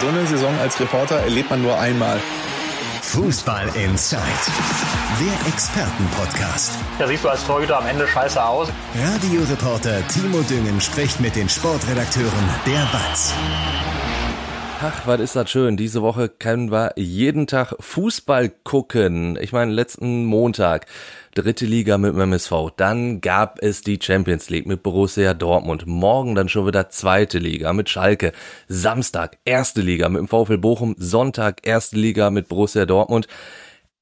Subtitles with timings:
[0.00, 2.18] So eine Saison als Reporter erlebt man nur einmal.
[3.02, 4.22] Fußball Inside,
[5.20, 6.72] der Expertenpodcast.
[6.98, 8.68] Da siehst du als Torhüter am Ende scheiße aus.
[8.94, 13.34] Radioreporter Timo Düngen spricht mit den Sportredakteuren der WAZ.
[14.82, 15.76] Ach, was ist das schön.
[15.76, 19.36] Diese Woche können wir jeden Tag Fußball gucken.
[19.38, 20.86] Ich meine, letzten Montag
[21.34, 22.70] dritte Liga mit dem MSV.
[22.78, 25.86] Dann gab es die Champions League mit Borussia Dortmund.
[25.86, 28.32] Morgen dann schon wieder zweite Liga mit Schalke.
[28.68, 30.94] Samstag erste Liga mit dem VfL Bochum.
[30.96, 33.28] Sonntag erste Liga mit Borussia Dortmund.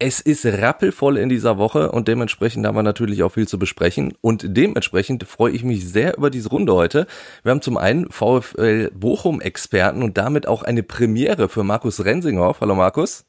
[0.00, 4.14] Es ist rappelvoll in dieser Woche und dementsprechend haben wir natürlich auch viel zu besprechen.
[4.20, 7.08] Und dementsprechend freue ich mich sehr über diese Runde heute.
[7.42, 12.60] Wir haben zum einen VfL Bochum-Experten und damit auch eine Premiere für Markus Rensinghoff.
[12.60, 13.24] Hallo Markus.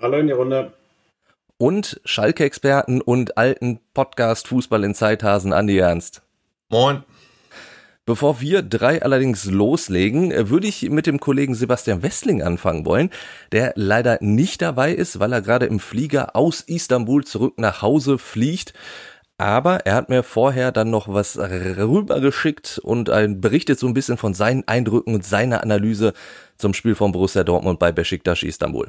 [0.00, 0.72] Hallo in die Runde.
[1.58, 6.22] Und Schalke-Experten und alten Podcast Fußball in Zeithasen Andi Ernst.
[6.70, 7.04] Moin.
[8.06, 13.10] Bevor wir drei allerdings loslegen, würde ich mit dem Kollegen Sebastian Wessling anfangen wollen,
[13.50, 18.18] der leider nicht dabei ist, weil er gerade im Flieger aus Istanbul zurück nach Hause
[18.18, 18.74] fliegt.
[19.38, 24.34] Aber er hat mir vorher dann noch was rübergeschickt und berichtet so ein bisschen von
[24.34, 26.12] seinen Eindrücken und seiner Analyse
[26.58, 28.88] zum Spiel von Borussia Dortmund bei Besiktas Istanbul.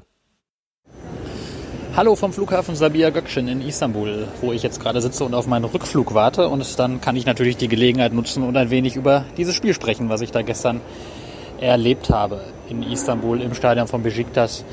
[1.98, 5.66] Hallo vom Flughafen Sabia Gökçen in Istanbul, wo ich jetzt gerade sitze und auf meinen
[5.66, 6.48] Rückflug warte.
[6.48, 10.08] Und dann kann ich natürlich die Gelegenheit nutzen und ein wenig über dieses Spiel sprechen,
[10.08, 10.80] was ich da gestern
[11.60, 14.64] erlebt habe in Istanbul im Stadion von Besiktas.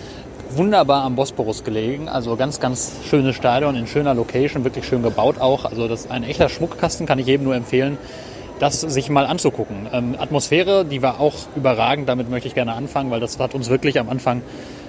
[0.51, 5.41] Wunderbar am Bosporus gelegen, also ganz, ganz schönes Stadion in schöner Location, wirklich schön gebaut
[5.41, 5.65] auch.
[5.65, 7.97] Also das ist ein echter Schmuckkasten, kann ich jedem nur empfehlen,
[8.59, 9.89] das sich mal anzugucken.
[9.91, 13.71] Ähm, Atmosphäre, die war auch überragend, damit möchte ich gerne anfangen, weil das hat uns
[13.71, 14.43] wirklich am Anfang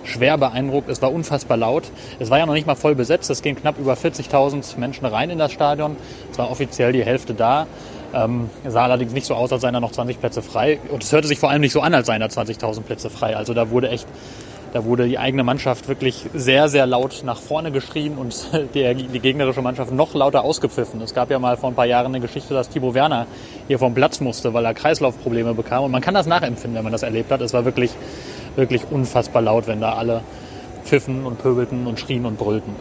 [0.06, 0.90] schwer beeindruckt.
[0.90, 1.84] Es war unfassbar laut.
[2.20, 3.30] Es war ja noch nicht mal voll besetzt.
[3.30, 5.98] Es gehen knapp über 40.000 Menschen rein in das Stadion.
[6.32, 7.68] Es war offiziell die Hälfte da.
[8.14, 10.80] Ähm, sah allerdings nicht so aus, als seien da noch 20 Plätze frei.
[10.90, 13.36] Und es hörte sich vor allem nicht so an, als seien da 20.000 Plätze frei.
[13.36, 14.08] Also da wurde echt,
[14.72, 19.20] da wurde die eigene Mannschaft wirklich sehr, sehr laut nach vorne geschrien und die, die
[19.20, 21.02] gegnerische Mannschaft noch lauter ausgepfiffen.
[21.02, 23.28] Es gab ja mal vor ein paar Jahren eine Geschichte, dass Timo Werner
[23.68, 25.84] hier vom Platz musste, weil er Kreislaufprobleme bekam.
[25.84, 27.42] Und man kann das nachempfinden, wenn man das erlebt hat.
[27.42, 27.92] Es war wirklich
[28.56, 30.22] wirklich unfassbar laut, wenn da alle
[30.84, 32.76] pfiffen und pöbelten und schrien und brüllten.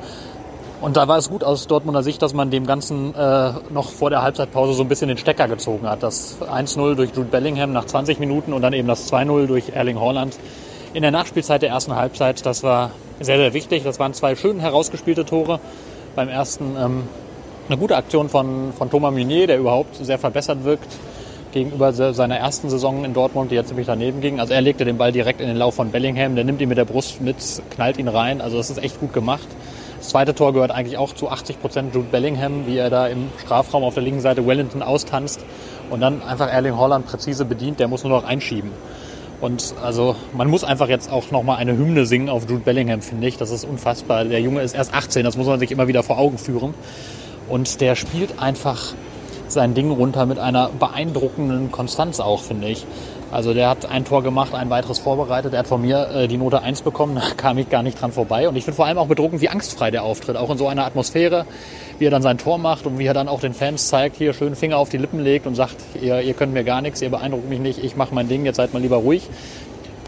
[0.80, 4.10] Und da war es gut aus Dortmunder Sicht, dass man dem Ganzen äh, noch vor
[4.10, 6.02] der Halbzeitpause so ein bisschen den Stecker gezogen hat.
[6.02, 9.98] Das 1-0 durch Jude Bellingham nach 20 Minuten und dann eben das 2-0 durch Erling
[9.98, 10.36] Haaland
[10.92, 12.44] in der Nachspielzeit der ersten Halbzeit.
[12.44, 13.82] Das war sehr, sehr wichtig.
[13.82, 15.58] Das waren zwei schön herausgespielte Tore.
[16.16, 17.04] Beim ersten ähm,
[17.68, 20.92] eine gute Aktion von, von Thomas Meunier, der überhaupt sehr verbessert wirkt
[21.54, 24.40] gegenüber seiner ersten Saison in Dortmund, die jetzt ziemlich daneben ging.
[24.40, 26.76] Also er legte den Ball direkt in den Lauf von Bellingham, der nimmt ihn mit
[26.76, 27.36] der Brust mit,
[27.70, 28.40] knallt ihn rein.
[28.40, 29.46] Also das ist echt gut gemacht.
[29.98, 33.28] Das zweite Tor gehört eigentlich auch zu 80 Prozent Jude Bellingham, wie er da im
[33.38, 35.40] Strafraum auf der linken Seite Wellington austanzt
[35.88, 37.80] und dann einfach Erling Holland präzise bedient.
[37.80, 38.70] Der muss nur noch einschieben.
[39.40, 43.28] Und also man muss einfach jetzt auch nochmal eine Hymne singen auf Jude Bellingham, finde
[43.28, 43.36] ich.
[43.36, 44.24] Das ist unfassbar.
[44.24, 46.74] Der Junge ist erst 18, das muss man sich immer wieder vor Augen führen.
[47.48, 48.94] Und der spielt einfach
[49.54, 52.86] sein Ding runter mit einer beeindruckenden Konstanz auch, finde ich.
[53.30, 55.54] Also der hat ein Tor gemacht, ein weiteres vorbereitet.
[55.54, 58.12] Er hat von mir äh, die Note 1 bekommen, da kam ich gar nicht dran
[58.12, 58.48] vorbei.
[58.48, 60.36] Und ich finde vor allem auch bedruckend, wie angstfrei der auftritt.
[60.36, 61.46] Auch in so einer Atmosphäre,
[61.98, 64.34] wie er dann sein Tor macht und wie er dann auch den Fans zeigt, hier
[64.34, 67.10] schön Finger auf die Lippen legt und sagt, ihr, ihr könnt mir gar nichts, ihr
[67.10, 69.28] beeindruckt mich nicht, ich mache mein Ding, jetzt seid mal lieber ruhig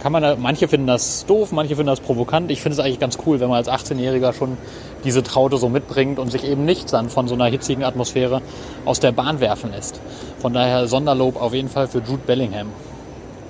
[0.03, 2.51] kann man manche finden das doof, manche finden das provokant.
[2.51, 4.57] Ich finde es eigentlich ganz cool, wenn man als 18-Jähriger schon
[5.05, 8.43] diese Traute so mitbringt und sich eben nicht dann von so einer hitzigen Atmosphäre
[8.84, 10.01] aus der Bahn werfen lässt.
[10.39, 12.69] Von daher Sonderlob auf jeden Fall für Jude Bellingham.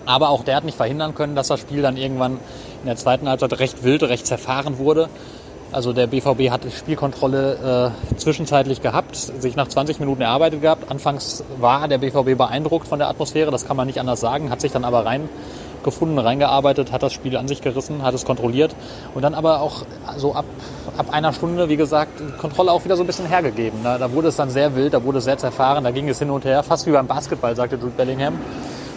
[0.05, 2.39] Aber auch der hat nicht verhindern können, dass das Spiel dann irgendwann
[2.83, 5.09] in der zweiten Halbzeit recht wild, recht zerfahren wurde.
[5.73, 10.91] Also der BVB hat die Spielkontrolle äh, zwischenzeitlich gehabt, sich nach 20 Minuten erarbeitet gehabt.
[10.91, 14.61] Anfangs war der BVB beeindruckt von der Atmosphäre, das kann man nicht anders sagen, hat
[14.61, 15.29] sich dann aber rein
[15.87, 18.75] gefunden, reingearbeitet, hat das Spiel an sich gerissen, hat es kontrolliert
[19.15, 19.87] und dann aber auch
[20.19, 20.45] so ab,
[20.99, 23.79] ab einer Stunde, wie gesagt, Kontrolle auch wieder so ein bisschen hergegeben.
[23.83, 26.19] Da, da wurde es dann sehr wild, da wurde es sehr zerfahren, da ging es
[26.19, 28.35] hin und her, fast wie beim Basketball, sagte Jude Bellingham.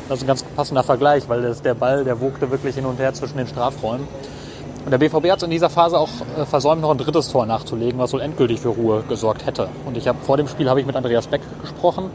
[0.09, 2.99] Das ist ein ganz passender Vergleich, weil das, der Ball, der wogte wirklich hin und
[2.99, 4.07] her zwischen den Strafräumen.
[4.83, 7.99] Und der BVB hat in dieser Phase auch äh, versäumt, noch ein drittes Tor nachzulegen,
[7.99, 9.69] was wohl endgültig für Ruhe gesorgt hätte.
[9.85, 12.09] Und ich habe vor dem Spiel habe ich mit Andreas Beck gesprochen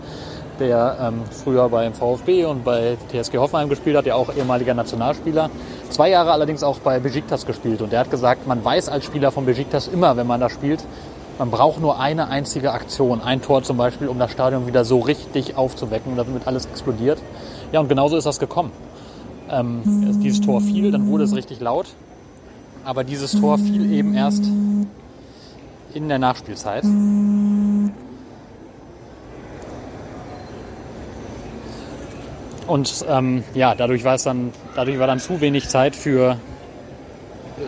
[0.60, 5.50] der ähm, früher beim VfB und bei TSG Hoffenheim gespielt hat, der auch ehemaliger Nationalspieler.
[5.90, 7.82] Zwei Jahre allerdings auch bei Besiktas gespielt.
[7.82, 10.84] Und der hat gesagt, man weiß als Spieler von Besiktas immer, wenn man da spielt,
[11.38, 15.00] man braucht nur eine einzige Aktion, ein Tor zum Beispiel, um das Stadion wieder so
[15.00, 17.20] richtig aufzuwecken, damit alles explodiert.
[17.72, 18.70] Ja, und genauso ist das gekommen.
[19.50, 21.86] Ähm, dieses Tor fiel, dann wurde es richtig laut.
[22.84, 24.44] Aber dieses Tor fiel eben erst
[25.92, 26.84] in der Nachspielzeit.
[32.66, 36.36] Und ähm, ja, dadurch war es dann, dadurch war dann zu wenig Zeit für.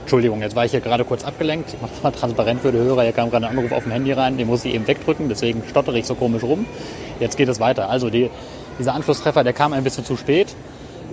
[0.01, 1.73] Entschuldigung, jetzt war ich hier gerade kurz abgelenkt.
[1.73, 3.03] Ich mache mal transparent für die Hörer.
[3.03, 5.63] Hier kam gerade ein Anruf auf dem Handy rein, den muss ich eben wegdrücken, deswegen
[5.69, 6.67] stottere ich so komisch rum.
[7.21, 7.89] Jetzt geht es weiter.
[7.89, 8.31] Also die,
[8.79, 10.55] dieser Anschlusstreffer, der kam ein bisschen zu spät.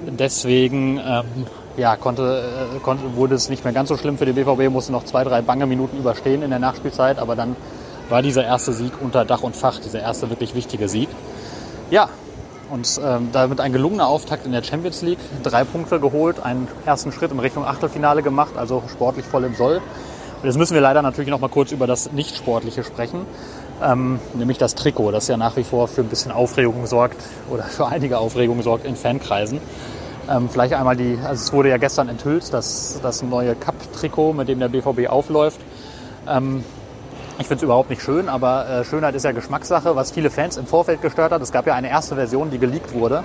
[0.07, 1.45] Deswegen ähm,
[1.77, 2.43] ja, konnte,
[2.75, 5.23] äh, konnte, wurde es nicht mehr ganz so schlimm für die BVB, musste noch zwei,
[5.23, 7.55] drei bange Minuten überstehen in der Nachspielzeit, aber dann
[8.09, 11.09] war dieser erste Sieg unter Dach und Fach, dieser erste wirklich wichtige Sieg.
[11.89, 12.09] Ja,
[12.69, 17.11] und ähm, damit ein gelungener Auftakt in der Champions League, drei Punkte geholt, einen ersten
[17.11, 19.77] Schritt in Richtung Achtelfinale gemacht, also sportlich voll im Soll.
[20.41, 23.25] Und jetzt müssen wir leider natürlich noch mal kurz über das Nicht-Sportliche sprechen,
[23.81, 27.63] ähm, nämlich das Trikot, das ja nach wie vor für ein bisschen Aufregung sorgt oder
[27.63, 29.59] für einige Aufregung sorgt in Fankreisen.
[30.29, 34.47] Ähm, vielleicht einmal die, also es wurde ja gestern enthüllt, dass das neue Cup-Trikot, mit
[34.47, 35.59] dem der BVB aufläuft.
[36.27, 36.63] Ähm,
[37.39, 40.57] ich finde es überhaupt nicht schön, aber äh, Schönheit ist ja Geschmackssache, was viele Fans
[40.57, 41.41] im Vorfeld gestört hat.
[41.41, 43.23] Es gab ja eine erste Version, die geleakt wurde.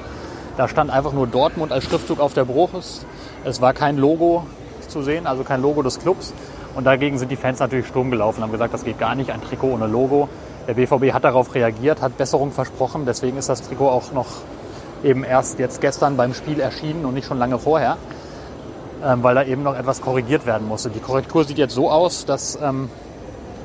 [0.57, 3.07] Da stand einfach nur Dortmund als Schriftzug auf der Brust.
[3.45, 4.47] Es war kein Logo
[4.89, 6.33] zu sehen, also kein Logo des Clubs.
[6.75, 9.43] Und dagegen sind die Fans natürlich Sturm gelaufen, haben gesagt, das geht gar nicht, ein
[9.43, 10.29] Trikot ohne Logo.
[10.67, 13.05] Der BVB hat darauf reagiert, hat Besserung versprochen.
[13.07, 14.27] Deswegen ist das Trikot auch noch
[15.05, 17.97] eben erst jetzt gestern beim Spiel erschienen und nicht schon lange vorher,
[19.05, 20.91] ähm, weil da eben noch etwas korrigiert werden musste.
[20.91, 22.91] Die Korrektur sieht jetzt so aus, dass ähm,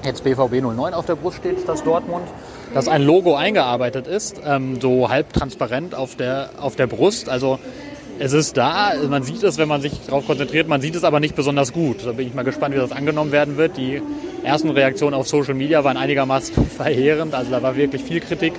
[0.05, 2.27] jetzt BVB 09 auf der Brust steht, das Dortmund,
[2.73, 7.29] dass ein Logo eingearbeitet ist, ähm, so halb transparent auf der, auf der Brust.
[7.29, 7.59] Also
[8.19, 11.19] es ist da, man sieht es, wenn man sich darauf konzentriert, man sieht es aber
[11.19, 12.05] nicht besonders gut.
[12.05, 13.77] Da bin ich mal gespannt, wie das angenommen werden wird.
[13.77, 14.01] Die
[14.44, 18.53] ersten Reaktionen auf Social Media waren einigermaßen verheerend, also da war wirklich viel Kritik.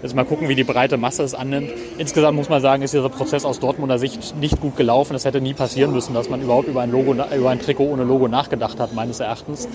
[0.00, 1.70] Jetzt mal gucken, wie die breite Masse es annimmt.
[1.98, 5.16] Insgesamt muss man sagen, ist dieser Prozess aus Dortmunder Sicht nicht gut gelaufen.
[5.16, 8.04] Es hätte nie passieren müssen, dass man überhaupt über ein, Logo, über ein Trikot ohne
[8.04, 9.68] Logo nachgedacht hat, meines Erachtens.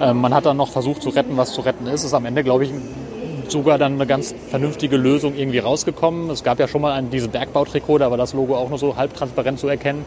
[0.00, 2.02] Ähm, man hat dann noch versucht zu retten, was zu retten ist.
[2.02, 2.72] Ist am Ende, glaube ich,
[3.48, 6.28] sogar dann eine ganz vernünftige Lösung irgendwie rausgekommen.
[6.30, 8.96] Es gab ja schon mal ein, diese Bergbautrikot, da war das Logo auch nur so
[8.96, 10.04] halb transparent zu erkennen.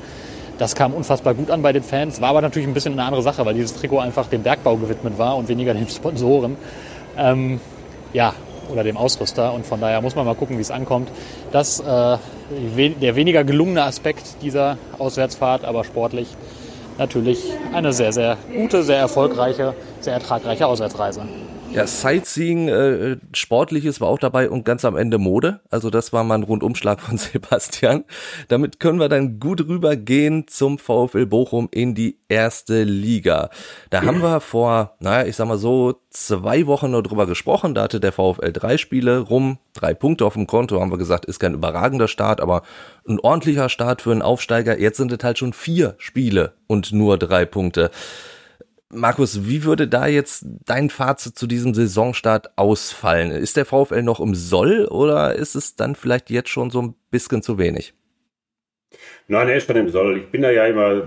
[0.57, 3.23] Das kam unfassbar gut an bei den Fans, war aber natürlich ein bisschen eine andere
[3.23, 6.57] Sache, weil dieses Trikot einfach dem Bergbau gewidmet war und weniger den Sponsoren.
[7.17, 7.61] Ähm,
[8.11, 8.33] ja,
[8.71, 9.53] oder dem Ausrüster.
[9.53, 11.09] Und von daher muss man mal gucken, wie es ankommt.
[11.51, 12.17] Das äh,
[13.01, 16.27] der weniger gelungene Aspekt dieser Auswärtsfahrt, aber sportlich
[16.97, 17.39] natürlich
[17.73, 21.21] eine sehr, sehr gute, sehr erfolgreiche, sehr ertragreiche Auswärtsreise.
[21.71, 25.59] Ja, Sightseeing, äh, Sportliches war auch dabei und ganz am Ende Mode.
[25.69, 28.05] Also das war mal ein Rundumschlag von Sebastian.
[28.47, 33.51] Damit können wir dann gut rübergehen zum VfL Bochum in die erste Liga.
[33.91, 37.75] Da haben wir vor, naja, ich sag mal so, zwei Wochen nur drüber gesprochen.
[37.75, 41.25] Da hatte der VfL drei Spiele rum, drei Punkte auf dem Konto, haben wir gesagt,
[41.25, 42.63] ist kein überragender Start, aber
[43.07, 44.79] ein ordentlicher Start für einen Aufsteiger.
[44.79, 47.91] Jetzt sind es halt schon vier Spiele und nur drei Punkte.
[48.91, 53.29] Markus, wie würde da jetzt dein Fazit zu diesem Saisonstart ausfallen?
[53.29, 56.95] Ist der VfL noch im Soll oder ist es dann vielleicht jetzt schon so ein
[57.11, 57.93] bisschen zu wenig?
[59.27, 60.17] Nein, er ist schon im Soll.
[60.17, 61.03] Ich bin da ja immer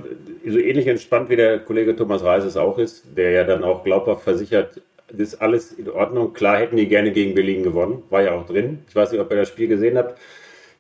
[0.47, 3.83] so ähnlich entspannt, wie der Kollege Thomas Reis es auch ist, der ja dann auch
[3.83, 6.33] glaubhaft versichert, das ist alles in Ordnung.
[6.33, 8.85] Klar hätten die gerne gegen Berlin gewonnen, war ja auch drin.
[8.89, 10.17] Ich weiß nicht, ob ihr das Spiel gesehen habt.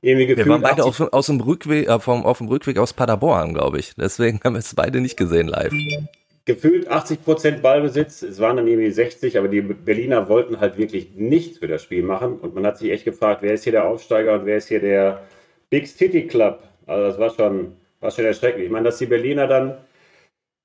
[0.00, 3.54] Irgendwie wir waren beide auf, aus dem Rückweg, äh, vom, auf dem Rückweg aus Paderborn,
[3.54, 3.94] glaube ich.
[3.96, 5.72] Deswegen haben wir es beide nicht gesehen live
[6.44, 8.22] gefühlt 80 Prozent Ballbesitz.
[8.22, 12.02] Es waren dann irgendwie 60, aber die Berliner wollten halt wirklich nichts für das Spiel
[12.02, 12.38] machen.
[12.38, 14.80] Und man hat sich echt gefragt, wer ist hier der Aufsteiger und wer ist hier
[14.80, 15.22] der
[15.70, 16.62] Big City Club?
[16.86, 18.66] Also das war schon, war schon erschrecklich.
[18.66, 19.78] Ich meine, dass die Berliner dann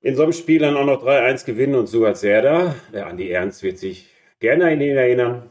[0.01, 3.63] in so einem Spiel dann auch noch 3-1 gewinnen und Suat Serda, der Andi Ernst
[3.63, 5.43] wird sich gerne an ihn erinnern.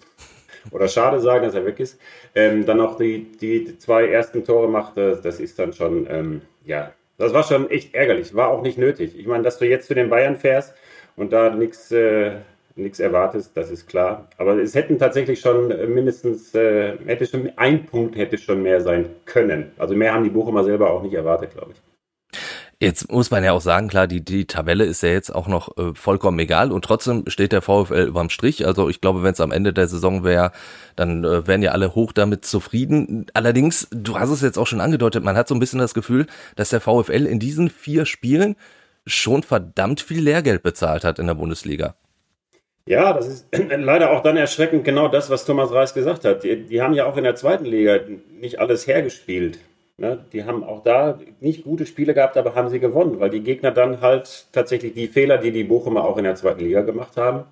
[0.72, 2.00] Oder schade sagen, dass er weg ist.
[2.34, 6.92] Ähm, dann noch die, die zwei ersten Tore macht, das ist dann schon, ähm, ja,
[7.18, 9.18] das war schon echt ärgerlich, war auch nicht nötig.
[9.18, 10.74] Ich meine, dass du jetzt zu den Bayern fährst
[11.16, 12.32] und da nichts äh,
[12.76, 14.28] nichts erwartest, das ist klar.
[14.36, 18.80] Aber es hätten tatsächlich schon äh, mindestens, äh, hätte schon ein Punkt hätte schon mehr
[18.80, 19.72] sein können.
[19.78, 21.95] Also mehr haben die Bochumer selber auch nicht erwartet, glaube ich.
[22.78, 25.78] Jetzt muss man ja auch sagen, klar, die, die Tabelle ist ja jetzt auch noch
[25.78, 28.66] äh, vollkommen egal und trotzdem steht der VfL überm Strich.
[28.66, 30.52] Also ich glaube, wenn es am Ende der Saison wäre,
[30.94, 33.26] dann äh, wären ja alle hoch damit zufrieden.
[33.32, 36.26] Allerdings, du hast es jetzt auch schon angedeutet, man hat so ein bisschen das Gefühl,
[36.54, 38.56] dass der VfL in diesen vier Spielen
[39.06, 41.94] schon verdammt viel Lehrgeld bezahlt hat in der Bundesliga.
[42.86, 46.44] Ja, das ist leider auch dann erschreckend genau das, was Thomas Reis gesagt hat.
[46.44, 48.00] Die, die haben ja auch in der zweiten Liga
[48.38, 49.58] nicht alles hergespielt.
[49.98, 53.42] Ne, die haben auch da nicht gute Spiele gehabt, aber haben sie gewonnen, weil die
[53.42, 57.16] Gegner dann halt tatsächlich die Fehler, die die Bochumer auch in der zweiten Liga gemacht
[57.16, 57.44] haben,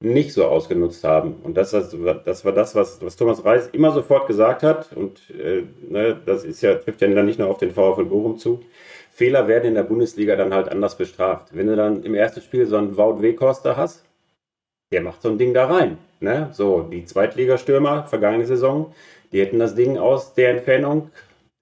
[0.00, 1.36] nicht so ausgenutzt haben.
[1.44, 4.92] Und das, das, war das, was, was Thomas Reis immer sofort gesagt hat.
[4.96, 8.36] Und äh, ne, das ist ja, trifft ja dann nicht nur auf den VfL Bochum
[8.36, 8.64] zu.
[9.12, 11.54] Fehler werden in der Bundesliga dann halt anders bestraft.
[11.54, 14.04] Wenn du dann im ersten Spiel so einen Wout Weghorster hast,
[14.90, 15.98] der macht so ein Ding da rein.
[16.18, 16.48] Ne?
[16.52, 18.92] So, die Zweitligastürmer, vergangene Saison,
[19.32, 21.10] Die hätten das Ding aus der Entfernung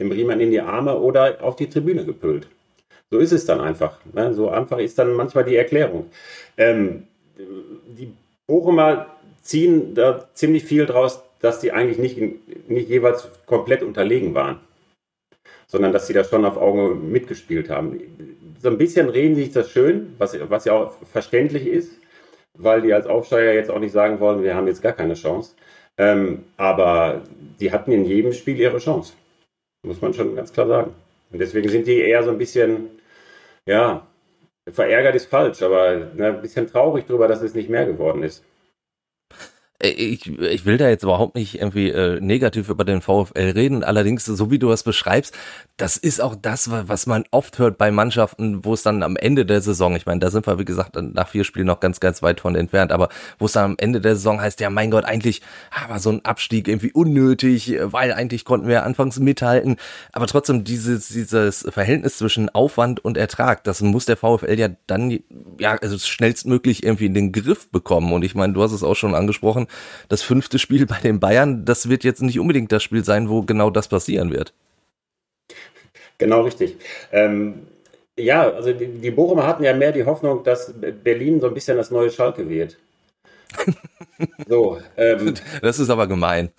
[0.01, 2.49] dem Riemann in die Arme oder auf die Tribüne gepült.
[3.11, 3.99] So ist es dann einfach.
[4.13, 4.35] Ne?
[4.35, 6.11] So einfach ist dann manchmal die Erklärung.
[6.57, 7.05] Ähm,
[7.37, 8.13] die
[8.47, 9.07] Bochumer
[9.43, 12.19] ziehen da ziemlich viel draus, dass die eigentlich nicht,
[12.69, 14.61] nicht jeweils komplett unterlegen waren,
[15.67, 18.01] sondern dass sie da schon auf Augen mitgespielt haben.
[18.63, 21.93] So ein bisschen reden sich das schön, was, was ja auch verständlich ist,
[22.59, 25.55] weil die als Aufsteiger jetzt auch nicht sagen wollen, wir haben jetzt gar keine Chance.
[25.97, 27.23] Ähm, aber
[27.59, 29.15] die hatten in jedem Spiel ihre Chance.
[29.83, 30.95] Muss man schon ganz klar sagen.
[31.31, 32.91] Und deswegen sind die eher so ein bisschen,
[33.67, 34.07] ja,
[34.69, 38.45] verärgert ist falsch, aber ne, ein bisschen traurig darüber, dass es nicht mehr geworden ist.
[39.83, 43.83] Ich, ich will da jetzt überhaupt nicht irgendwie äh, negativ über den VfL reden.
[43.83, 45.35] Allerdings, so wie du das beschreibst,
[45.79, 49.47] das ist auch das, was man oft hört bei Mannschaften, wo es dann am Ende
[49.47, 52.23] der Saison, ich meine, da sind wir, wie gesagt, nach vier Spielen noch ganz, ganz
[52.23, 53.09] weit von entfernt, aber
[53.39, 55.41] wo es dann am Ende der Saison heißt, ja, mein Gott, eigentlich
[55.89, 59.77] war so ein Abstieg irgendwie unnötig, weil eigentlich konnten wir anfangs mithalten.
[60.13, 65.19] Aber trotzdem, dieses, dieses Verhältnis zwischen Aufwand und Ertrag, das muss der VfL ja dann,
[65.59, 68.13] ja, also schnellstmöglich irgendwie in den Griff bekommen.
[68.13, 69.67] Und ich meine, du hast es auch schon angesprochen,
[70.09, 73.43] das fünfte Spiel bei den Bayern, das wird jetzt nicht unbedingt das Spiel sein, wo
[73.43, 74.53] genau das passieren wird.
[76.19, 76.77] Genau richtig.
[77.13, 77.67] Ähm,
[78.19, 81.77] ja, also die, die Bochumer hatten ja mehr die Hoffnung, dass Berlin so ein bisschen
[81.77, 82.77] das neue Schalke wird.
[84.47, 86.51] So, ähm, das ist aber gemein.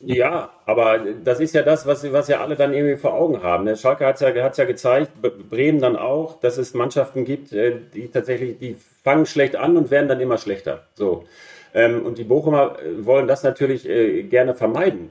[0.00, 3.64] ja, aber das ist ja das, was, was ja alle dann irgendwie vor Augen haben.
[3.64, 3.76] Ne?
[3.76, 5.10] Schalke hat es ja, hat's ja gezeigt,
[5.50, 9.90] Bremen dann auch, dass es Mannschaften gibt, äh, die tatsächlich, die fangen schlecht an und
[9.90, 10.86] werden dann immer schlechter.
[10.94, 11.26] So.
[11.74, 15.10] Ähm, und die Bochumer äh, wollen das natürlich äh, gerne vermeiden.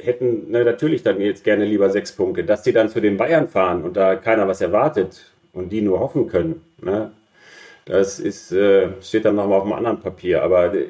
[0.00, 2.44] Hätten ne, natürlich dann jetzt gerne lieber sechs Punkte.
[2.44, 6.00] Dass sie dann zu den Bayern fahren und da keiner was erwartet und die nur
[6.00, 7.12] hoffen können, ne,
[7.84, 10.42] das ist, äh, steht dann nochmal auf einem anderen Papier.
[10.42, 10.88] Aber äh,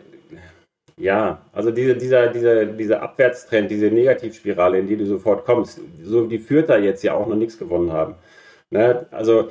[0.97, 6.26] ja, also diese, dieser, dieser, dieser Abwärtstrend, diese Negativspirale, in die du sofort kommst, so
[6.26, 8.16] die führt da jetzt ja auch noch nichts gewonnen haben.
[8.70, 9.06] Ne?
[9.11, 9.50] Also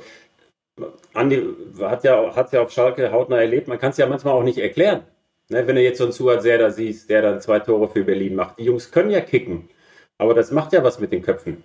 [1.14, 1.42] Andi
[1.80, 4.58] hat ja, hat ja auf Schalke hautnah erlebt, man kann es ja manchmal auch nicht
[4.58, 5.02] erklären.
[5.48, 8.36] Ne, wenn du jetzt so einen Suat Serda siehst, der dann zwei Tore für Berlin
[8.36, 8.58] macht.
[8.58, 9.68] Die Jungs können ja kicken,
[10.16, 11.64] aber das macht ja was mit den Köpfen,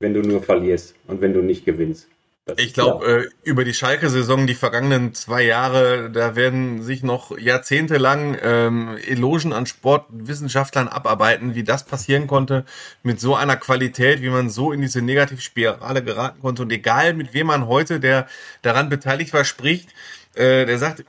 [0.00, 2.08] wenn du nur verlierst und wenn du nicht gewinnst.
[2.56, 8.38] Ich glaube, äh, über die Schalke-Saison, die vergangenen zwei Jahre, da werden sich noch jahrzehntelang
[8.40, 12.64] ähm, Elogen an Sportwissenschaftlern abarbeiten, wie das passieren konnte,
[13.02, 16.62] mit so einer Qualität, wie man so in diese Negativspirale geraten konnte.
[16.62, 18.28] Und egal, mit wem man heute, der
[18.62, 19.88] daran beteiligt war, spricht,
[20.34, 21.04] äh, der sagt,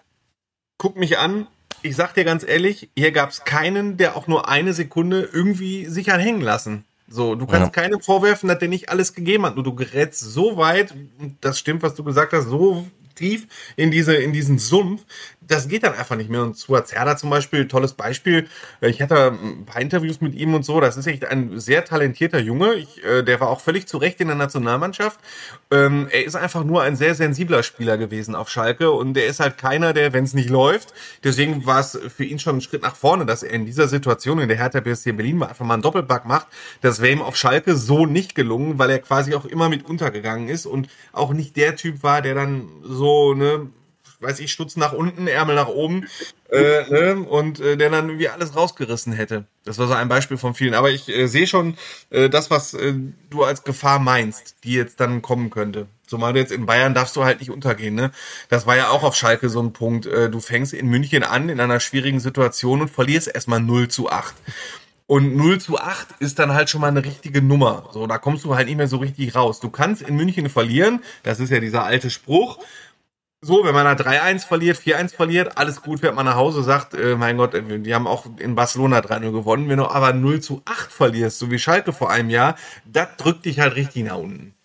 [0.80, 1.46] guck mich an,
[1.84, 5.86] ich sag dir ganz ehrlich, hier gab es keinen, der auch nur eine Sekunde irgendwie
[5.86, 6.84] sich hat hängen lassen.
[7.10, 7.82] So, du kannst ja.
[7.82, 9.56] keinem vorwerfen, dass der nicht alles gegeben hat.
[9.56, 10.94] Nur du gerätst so weit,
[11.42, 12.86] das stimmt, was du gesagt hast, so
[13.16, 15.06] tief in diese, in diesen Sumpf,
[15.48, 16.44] das geht dann einfach nicht mehr.
[16.44, 18.48] Und Stuart Zerda zum Beispiel, tolles Beispiel.
[18.82, 20.80] Ich hatte ein paar Interviews mit ihm und so.
[20.80, 22.76] Das ist echt ein sehr talentierter Junge.
[22.76, 25.20] Ich, äh, der war auch völlig zu Recht in der Nationalmannschaft.
[25.72, 29.40] Ähm, er ist einfach nur ein sehr sensibler Spieler gewesen auf Schalke und er ist
[29.40, 32.84] halt keiner, der, wenn es nicht läuft, deswegen war es für ihn schon ein Schritt
[32.84, 35.76] nach vorne, dass er in dieser Situation in der Hertha BSC Berlin mal einfach mal
[35.76, 36.48] einen Doppelback macht.
[36.82, 40.50] Das wäre ihm auf Schalke so nicht gelungen, weil er quasi auch immer mit untergegangen
[40.50, 43.68] ist und auch nicht der Typ war, der dann so, ne,
[44.20, 46.08] weiß ich, Stutz nach unten, Ärmel nach oben
[46.50, 47.26] äh, ne?
[47.28, 49.46] und äh, der dann irgendwie alles rausgerissen hätte.
[49.64, 50.74] Das war so ein Beispiel von vielen.
[50.74, 51.78] Aber ich äh, sehe schon
[52.10, 52.94] äh, das, was äh,
[53.30, 55.88] du als Gefahr meinst, die jetzt dann kommen könnte.
[56.08, 57.94] Zumal du jetzt in Bayern darfst du halt nicht untergehen.
[57.94, 58.12] Ne?
[58.50, 60.06] Das war ja auch auf Schalke so ein Punkt.
[60.06, 64.10] Äh, du fängst in München an in einer schwierigen Situation und verlierst erstmal 0 zu
[64.10, 64.34] 8.
[65.06, 67.90] Und 0 zu 8 ist dann halt schon mal eine richtige Nummer.
[67.94, 69.62] So, da kommst du halt nicht mehr so richtig raus.
[69.62, 72.60] Du kannst in München verlieren, das ist ja dieser alte Spruch
[73.42, 76.96] so, wenn man da 3-1 verliert, 4-1 verliert, alles gut, fährt man nach Hause, sagt,
[76.96, 79.70] äh, mein Gott, die haben auch in Barcelona 3-0 gewonnen.
[79.70, 83.46] Wenn du aber 0 zu 8 verlierst, so wie Schalke vor einem Jahr, das drückt
[83.46, 84.56] dich halt richtig nach unten.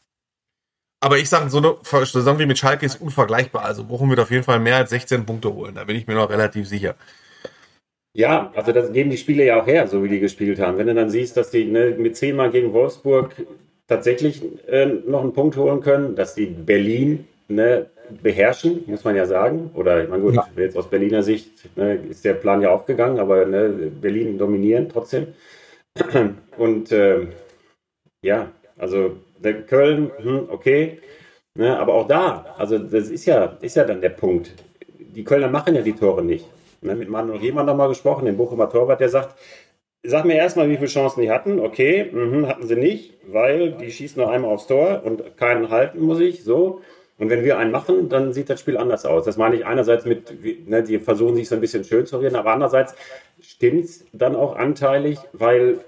[1.01, 3.65] Aber ich sage, so eine Saison wie mit Schalke ist unvergleichbar.
[3.65, 5.75] Also Bochum wird auf jeden Fall mehr als 16 Punkte holen.
[5.75, 6.95] Da bin ich mir noch relativ sicher.
[8.15, 10.79] Ja, also das geben die Spiele ja auch her, so wie die gespielt haben.
[10.79, 13.35] Wenn du dann siehst, dass die ne, mit zehnmal gegen Wolfsburg
[13.89, 17.91] tatsächlich äh, noch einen Punkt holen können, dass die Berlin ne,
[18.23, 19.71] beherrschen, muss man ja sagen.
[19.75, 20.47] Oder, ich meine, gut, ja.
[20.57, 25.29] jetzt aus Berliner Sicht ne, ist der Plan ja aufgegangen, aber ne, Berlin dominieren trotzdem.
[26.57, 27.27] Und äh,
[28.23, 29.17] ja, also
[29.67, 30.99] Köln, hm, okay.
[31.57, 34.53] Ne, aber auch da, also das ist ja, ist ja dann der Punkt.
[34.99, 36.47] Die Kölner machen ja die Tore nicht.
[36.81, 39.37] Ne, mit Manuel Riemann nochmal gesprochen, dem Bochumer Torwart, der sagt,
[40.05, 41.61] Sag mir erstmal, wie viele Chancen die hatten.
[41.61, 46.01] Okay, mh, hatten sie nicht, weil die schießen noch einmal aufs Tor und keinen halten
[46.01, 46.43] muss ich.
[46.43, 46.81] So.
[47.19, 49.25] Und wenn wir einen machen, dann sieht das Spiel anders aus.
[49.25, 52.37] Das meine ich einerseits mit, ne, die versuchen sich so ein bisschen schön zu reden,
[52.37, 52.95] aber andererseits
[53.41, 55.79] stimmt es dann auch anteilig, weil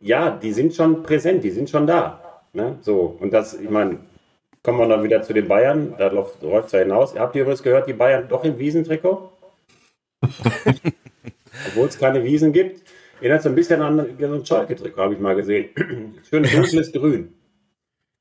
[0.00, 2.42] ja, die sind schon präsent, die sind schon da.
[2.52, 2.78] Ne?
[2.80, 3.98] So, und das, ich meine,
[4.62, 7.14] kommen wir dann wieder zu den Bayern, da läuft es ja hinaus.
[7.18, 9.32] Habt ihr übrigens gehört, die Bayern doch im Wiesentrikot?
[11.68, 12.82] Obwohl es keine Wiesen gibt.
[13.20, 15.70] Erinnert so ein bisschen an so ein Schalke-Trikot, habe ich mal gesehen.
[16.28, 17.35] Schön dunkles Grün.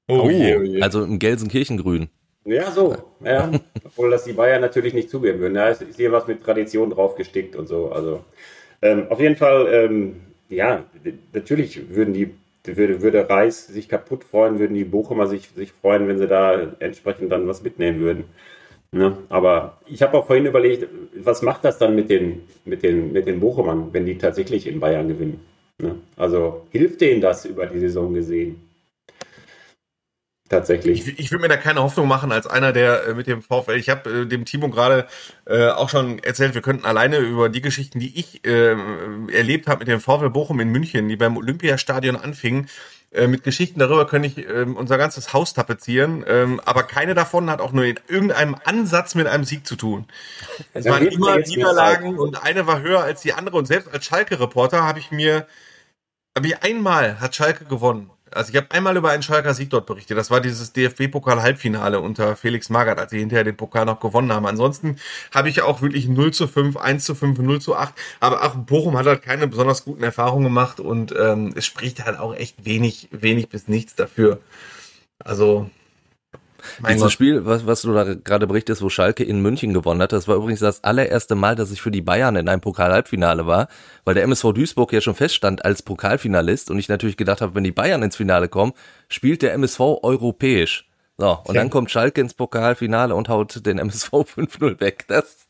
[0.08, 0.82] Oh, oh je, oh je.
[0.82, 2.10] also im Gelsenkirchengrün.
[2.46, 2.96] Ja, so.
[3.24, 3.52] Ja.
[3.84, 5.56] Obwohl das die Bayern natürlich nicht zugeben würden.
[5.56, 7.92] Da ist hier was mit Tradition draufgestickt und so.
[7.92, 8.24] Also
[8.84, 10.84] ähm, auf jeden Fall, ähm, ja,
[11.34, 16.08] natürlich würden die, würde, würde Reis sich kaputt freuen, würden die Bochumer sich, sich freuen,
[16.08, 18.26] wenn sie da entsprechend dann was mitnehmen würden.
[18.92, 19.18] Ne?
[19.30, 23.26] Aber ich habe auch vorhin überlegt, was macht das dann mit den, mit den, mit
[23.26, 25.40] den Bochumern, wenn die tatsächlich in Bayern gewinnen?
[25.82, 25.96] Ne?
[26.16, 28.65] Also hilft denen das über die Saison gesehen?
[30.48, 31.08] Tatsächlich.
[31.08, 33.78] Ich, ich würde mir da keine Hoffnung machen als einer, der äh, mit dem VfL,
[33.78, 35.08] ich habe äh, dem Timo gerade
[35.46, 38.76] äh, auch schon erzählt, wir könnten alleine über die Geschichten, die ich äh,
[39.32, 42.70] erlebt habe mit dem VfL Bochum in München, die beim Olympiastadion anfingen,
[43.10, 47.50] äh, mit Geschichten darüber könnte ich äh, unser ganzes Haus tapezieren, ähm, aber keine davon
[47.50, 50.06] hat auch nur in irgendeinem Ansatz mit einem Sieg zu tun.
[50.74, 54.84] Es waren immer Niederlagen und eine war höher als die andere und selbst als Schalke-Reporter
[54.84, 55.48] habe ich mir,
[56.38, 59.86] habe ich einmal hat Schalke gewonnen also ich habe einmal über einen Schalker Sieg dort
[59.86, 60.18] berichtet.
[60.18, 64.46] Das war dieses DFB-Pokal-Halbfinale unter Felix Magath, als sie hinterher den Pokal noch gewonnen haben.
[64.46, 64.98] Ansonsten
[65.34, 67.94] habe ich auch wirklich 0 zu 5, 1 zu 5, 0 zu 8.
[68.20, 72.20] Aber auch Bochum hat halt keine besonders guten Erfahrungen gemacht und ähm, es spricht halt
[72.20, 74.42] auch echt wenig, wenig bis nichts dafür.
[75.20, 75.70] Also
[76.80, 77.12] mein Dieses Gott.
[77.12, 80.36] Spiel, was, was du da gerade berichtest, wo Schalke in München gewonnen hat, das war
[80.36, 83.68] übrigens das allererste Mal, dass ich für die Bayern in einem Pokal-Halbfinale war,
[84.04, 87.64] weil der MSV Duisburg ja schon feststand als Pokalfinalist und ich natürlich gedacht habe, wenn
[87.64, 88.74] die Bayern ins Finale kommen,
[89.10, 90.90] spielt der MSV europäisch.
[91.18, 91.54] So, und okay.
[91.54, 95.06] dann kommt Schalke ins Pokalfinale und haut den MSV 5-0 weg.
[95.08, 95.46] Das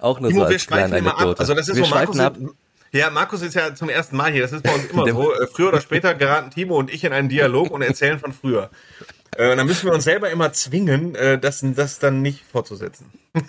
[0.00, 1.38] auch nur so als kleine Anekdote.
[1.38, 2.36] Also das ist wir so Markus, ab.
[2.92, 4.42] Ja, Markus ist ja zum ersten Mal hier.
[4.42, 5.32] Das ist bei uns immer so.
[5.34, 8.70] Äh, früher oder später geraten Timo und ich in einen Dialog und erzählen von früher.
[9.36, 13.12] Äh, dann müssen wir uns selber immer zwingen, äh, das, das dann nicht fortzusetzen.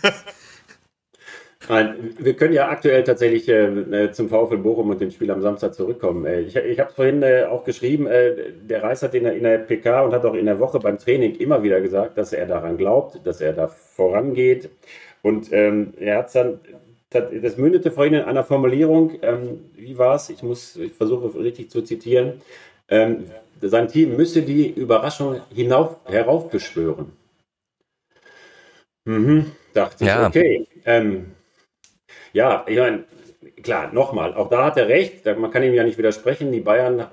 [1.70, 5.42] Nein, wir können ja aktuell tatsächlich äh, äh zum VfL Bochum und dem Spiel am
[5.42, 6.26] Samstag zurückkommen.
[6.26, 9.36] Äh, ich ich habe es vorhin äh, auch geschrieben, äh, der Reis hat in der,
[9.36, 12.34] in der PK und hat auch in der Woche beim Training immer wieder gesagt, dass
[12.34, 14.70] er daran glaubt, dass er da vorangeht.
[15.22, 16.60] Und ähm, er hat dann,
[17.10, 20.30] das mündete vorhin in einer Formulierung, ähm, wie war es?
[20.30, 22.42] Ich muss, ich versuche richtig zu zitieren.
[22.90, 23.28] Ähm,
[23.70, 27.12] sein Team müsse die Überraschung hinauf, heraufbeschwören.
[29.06, 30.22] Mhm, dachte ja.
[30.22, 30.68] ich, okay.
[30.86, 31.32] Ähm,
[32.32, 33.04] ja, ich meine,
[33.62, 36.52] klar, nochmal, auch da hat er recht, man kann ihm ja nicht widersprechen.
[36.52, 37.08] Die Bayern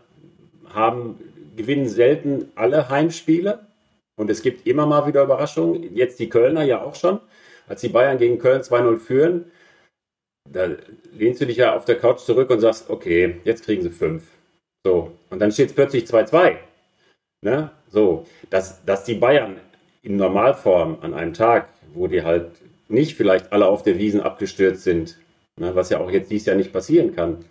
[0.73, 1.19] haben,
[1.57, 3.67] gewinnen selten alle Heimspiele
[4.17, 5.95] und es gibt immer mal wieder Überraschungen.
[5.95, 7.21] Jetzt die Kölner ja auch schon.
[7.67, 9.51] Als die Bayern gegen Köln 2-0 führen,
[10.49, 10.69] da
[11.13, 14.25] lehnst du dich ja auf der Couch zurück und sagst, okay, jetzt kriegen sie fünf.
[14.85, 16.57] So, und dann steht es plötzlich 2-2.
[17.43, 17.71] Ne?
[17.89, 19.57] So, dass, dass die Bayern
[20.03, 22.51] in Normalform an einem Tag, wo die halt
[22.89, 25.19] nicht vielleicht alle auf der Wiesen abgestürzt sind,
[25.59, 27.45] ne, was ja auch jetzt dieses Jahr nicht passieren kann.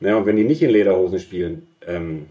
[0.00, 2.26] Ne, und wenn die nicht in Lederhosen spielen, ähm,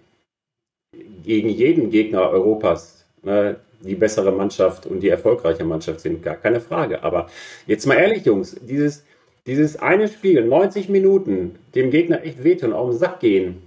[1.24, 6.62] gegen jeden Gegner Europas ne, die bessere Mannschaft und die erfolgreiche Mannschaft sind, gar keine
[6.62, 7.04] Frage.
[7.04, 7.28] Aber
[7.68, 9.04] jetzt mal ehrlich, Jungs, dieses,
[9.46, 13.62] dieses eine Spiel, 90 Minuten, dem Gegner echt wehtun, auf den Sack gehen,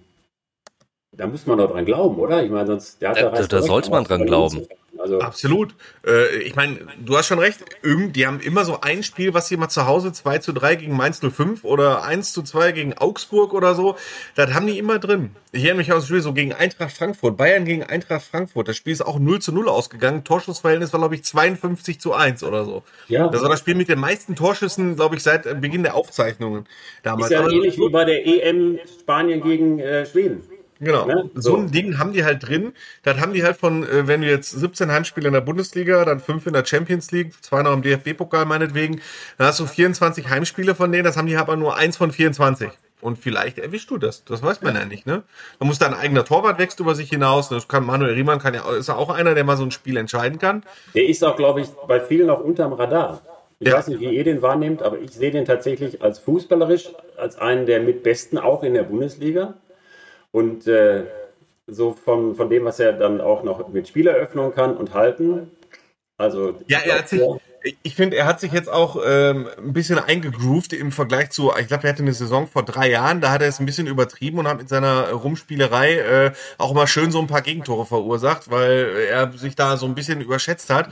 [1.17, 2.43] da muss man doch dran glauben, oder?
[2.43, 4.67] Ich meine, sonst der hat da, da, da sollte man dran glauben.
[4.99, 5.75] Also Absolut.
[6.07, 7.61] Äh, ich meine, du hast schon recht.
[7.85, 10.97] Die haben immer so ein Spiel, was sie mal zu Hause 2 zu 3 gegen
[10.97, 13.97] Mainz 05 oder 1 zu 2 gegen Augsburg oder so.
[14.35, 15.31] Das haben die immer drin.
[15.53, 17.37] Ich erinnere mich an das Spiel so gegen Eintracht Frankfurt.
[17.37, 18.69] Bayern gegen Eintracht Frankfurt.
[18.69, 20.25] Das Spiel ist auch 0 zu 0 ausgegangen.
[20.25, 22.83] Torschussverhältnis war, glaube ich, 52 zu 1 oder so.
[23.09, 23.29] Ja.
[23.29, 26.67] Das war das Spiel mit den meisten Torschüssen, glaube ich, seit Beginn der Aufzeichnungen
[27.03, 27.31] damals.
[27.31, 30.43] Ist ja ähnlich wie bei der EM Spanien gegen äh, Schweden.
[30.81, 31.07] Genau.
[31.07, 31.31] Ne?
[31.35, 31.53] So.
[31.53, 31.57] so.
[31.57, 32.73] ein Ding haben die halt drin.
[33.03, 36.21] Das haben die halt von, äh, wenn du jetzt 17 Heimspiele in der Bundesliga, dann
[36.21, 39.01] 5 in der Champions League, zwei noch im DFB-Pokal meinetwegen,
[39.39, 42.71] dann hast du 24 Heimspiele von denen, das haben die aber nur eins von 24.
[43.01, 44.25] Und vielleicht erwischst du das.
[44.25, 45.23] Das weiß man ja, ja nicht, ne?
[45.59, 47.49] Da muss dein eigener Torwart wächst über sich hinaus.
[47.51, 50.39] Das kann Manuel Riemann kann ja, ist auch einer, der mal so ein Spiel entscheiden
[50.39, 50.65] kann.
[50.95, 53.21] Der ist auch, glaube ich, bei vielen auch unterm Radar.
[53.59, 53.75] Ich ja.
[53.75, 57.67] weiß nicht, wie ihr den wahrnehmt, aber ich sehe den tatsächlich als fußballerisch, als einen
[57.67, 59.55] der mit Besten auch in der Bundesliga.
[60.37, 61.05] Und äh,
[61.67, 65.51] so von, von dem, was er dann auch noch mit Spieleröffnung kann und halten.
[66.19, 67.23] Also ja, er hat sich,
[67.83, 71.69] ich finde, er hat sich jetzt auch ähm, ein bisschen eingegroovt im Vergleich zu, ich
[71.69, 74.39] glaube, er hatte eine Saison vor drei Jahren, da hat er es ein bisschen übertrieben
[74.39, 79.07] und hat mit seiner Rumspielerei äh, auch mal schön so ein paar Gegentore verursacht, weil
[79.11, 80.91] er sich da so ein bisschen überschätzt hat.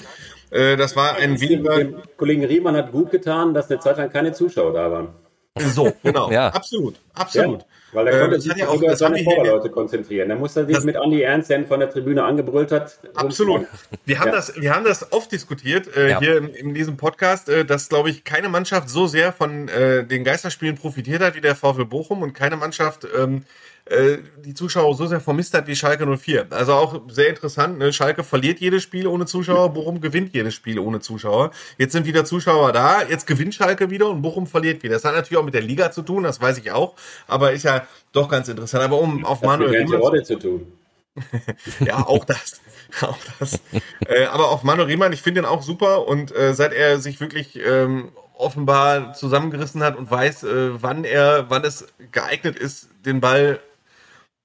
[0.53, 2.03] Äh, das war ein weniger.
[2.17, 5.09] Kollegen Riemann hat gut getan, dass eine Zeit lang keine Zuschauer da waren.
[5.57, 6.31] So, genau.
[6.33, 6.49] Ja.
[6.49, 7.61] Absolut, absolut.
[7.61, 10.29] Ja, weil er Äh, konnte das sich ja auch- über seine Vorderleute konzentrieren.
[10.29, 12.99] Da musste er sich Das- mit Andi Ernst, der ihn von der Tribüne angebrüllt hat.
[13.15, 13.67] Absolut.
[14.05, 14.35] Wir haben Ja.
[14.35, 16.19] das, wir haben das oft diskutiert äh, Ja.
[16.19, 20.05] hier in, in diesem Podcast, äh, dass glaube ich keine Mannschaft so sehr von äh,
[20.05, 23.45] den Geisterspielen profitiert hat wie der VfL Bochum und keine Mannschaft ähm,
[23.87, 26.47] äh, die Zuschauer so sehr vermisst hat wie Schalke 04.
[26.51, 27.79] Also auch sehr interessant.
[27.79, 27.93] Ne?
[27.93, 31.51] Schalke verliert jedes Spiel ohne Zuschauer, Bochum gewinnt jedes Spiel ohne Zuschauer.
[31.77, 34.95] Jetzt sind wieder Zuschauer da, jetzt gewinnt Schalke wieder und Bochum verliert wieder.
[34.95, 36.95] Das hat natürlich auch mit der Liga zu tun, das weiß ich auch,
[37.27, 38.85] aber ist ja doch ganz interessant.
[38.85, 40.73] Aber um auf Das Manuel Riemann zu tun.
[41.81, 42.61] ja, auch das.
[43.01, 43.61] auch das.
[44.07, 47.21] Äh, aber auch Manu Riemann, ich finde ihn auch super und äh, seit er sich
[47.21, 53.21] wirklich ähm, offenbar zusammengerissen hat und weiß, äh, wann er, wann es geeignet ist, den
[53.21, 53.61] Ball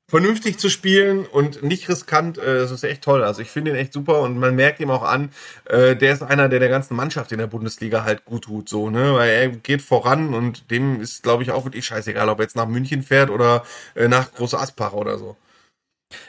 [0.09, 3.23] vernünftig zu spielen und nicht riskant, äh, das ist echt toll.
[3.23, 5.31] Also ich finde ihn echt super und man merkt ihm auch an,
[5.65, 8.89] äh, der ist einer, der der ganzen Mannschaft in der Bundesliga halt gut tut, so,
[8.89, 12.43] ne, weil er geht voran und dem ist, glaube ich, auch wirklich scheißegal, ob er
[12.43, 13.63] jetzt nach München fährt oder
[13.95, 15.37] äh, nach Große Aspach oder so.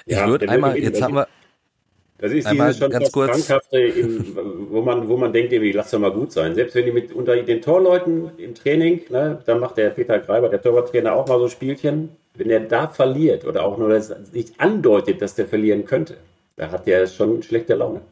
[0.07, 1.29] Ich Ja, würde einmal, jetzt haben wir,
[2.19, 3.25] Das ist Einmal dieses schon ganz kurz.
[3.25, 4.37] Krankhafte, im,
[4.71, 6.55] wo, man, wo man denkt, irgendwie, lass doch mal gut sein.
[6.55, 10.51] Selbst wenn die mit unter den Torleuten im Training, ne, dann macht der Peter Greiber,
[10.51, 12.17] der Torwarttrainer, auch mal so Spielchen.
[12.35, 13.89] Wenn er da verliert oder auch nur
[14.33, 16.17] nicht andeutet, dass der verlieren könnte,
[16.57, 18.03] da hat der schon schlechte Laune.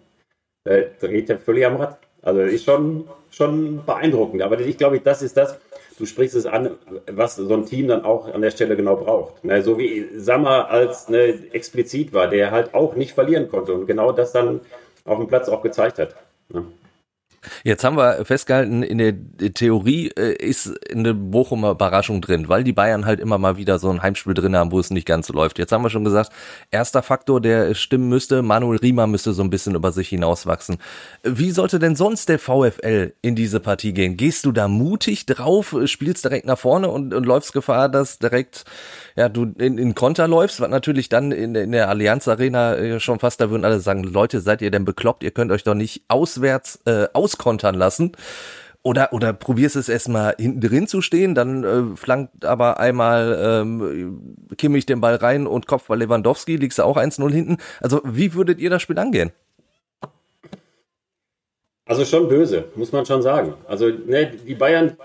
[0.65, 1.99] Da dreht er völlig am Rad.
[2.23, 4.43] Also ist schon, schon beeindruckend.
[4.43, 5.57] Aber ich glaube, das ist das,
[5.99, 6.77] du sprichst es an,
[7.11, 9.45] was so ein Team dann auch an der Stelle genau braucht.
[9.45, 13.87] Ne, so wie Sammer als ne, explizit war, der halt auch nicht verlieren konnte und
[13.87, 14.61] genau das dann
[15.05, 16.17] auf dem Platz auch gezeigt hat.
[16.53, 16.65] Ne?
[17.65, 19.15] Jetzt haben wir festgehalten, in der
[19.55, 23.91] Theorie äh, ist eine Bochumer Überraschung drin, weil die Bayern halt immer mal wieder so
[23.91, 25.59] ein Heimspiel drin haben, wo es nicht ganz so läuft.
[25.59, 26.33] Jetzt haben wir schon gesagt,
[26.71, 30.79] erster Faktor, der stimmen müsste, Manuel Riemer müsste so ein bisschen über sich hinauswachsen.
[31.23, 34.17] Wie sollte denn sonst der VfL in diese Partie gehen?
[34.17, 38.65] Gehst du da mutig drauf, spielst direkt nach vorne und, und läufst Gefahr, dass direkt
[39.19, 43.01] ja du in, in Konter läufst, was natürlich dann in, in der Allianz Arena äh,
[43.01, 45.25] schon fast, da würden alle sagen, Leute, seid ihr denn bekloppt?
[45.25, 48.13] Ihr könnt euch doch nicht auswärts äh, auskontern lassen.
[48.85, 54.39] Oder, oder probierst es erstmal hinten drin zu stehen, dann äh, flankt aber einmal ähm,
[54.57, 57.57] Kimmich den Ball rein und Kopfball Lewandowski, liegst du auch 1-0 hinten.
[57.81, 59.33] Also wie würdet ihr das Spiel angehen?
[61.87, 63.55] Also schon böse, muss man schon sagen.
[63.67, 64.97] Also ne, die Bayern,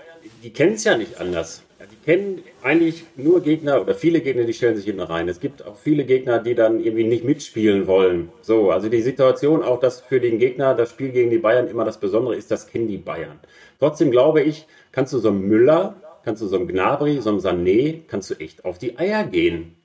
[0.44, 1.63] die kennen es ja nicht anders.
[2.04, 5.26] Kennen eigentlich nur Gegner oder viele Gegner, die stellen sich hinten rein.
[5.26, 8.28] Es gibt auch viele Gegner, die dann irgendwie nicht mitspielen wollen.
[8.42, 11.86] So, also die Situation, auch dass für den Gegner das Spiel gegen die Bayern immer
[11.86, 13.40] das Besondere ist, das kennen die Bayern.
[13.78, 17.38] Trotzdem glaube ich, kannst du so einem Müller, kannst du so einem Gnabry, so einem
[17.38, 19.76] Sané, kannst du echt auf die Eier gehen.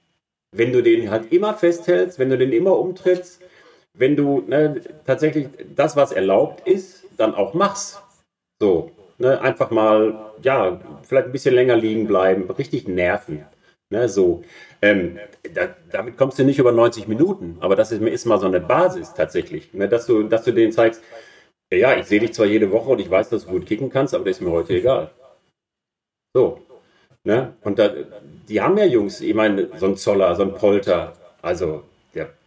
[0.52, 3.42] Wenn du den halt immer festhältst, wenn du den immer umtrittst,
[3.94, 8.02] wenn du ne, tatsächlich das, was erlaubt ist, dann auch machst.
[8.60, 13.46] So, ne, einfach mal, ja, vielleicht ein bisschen länger liegen bleiben, richtig nerven.
[13.92, 14.44] Ne, so.
[14.82, 15.20] Ähm,
[15.54, 18.62] da, damit kommst du nicht über 90 Minuten, aber das ist, ist mal so eine
[18.62, 21.02] Basis tatsächlich, ne, dass, du, dass du denen zeigst,
[21.72, 24.16] ja, ich sehe dich zwar jede Woche und ich weiß, dass du gut kicken kannst,
[24.16, 25.12] aber das ist mir heute egal.
[26.36, 26.62] So.
[27.24, 27.54] Ne?
[27.64, 27.92] Und da,
[28.48, 31.84] die haben ja Jungs, ich meine, so ein Zoller, so ein Polter, also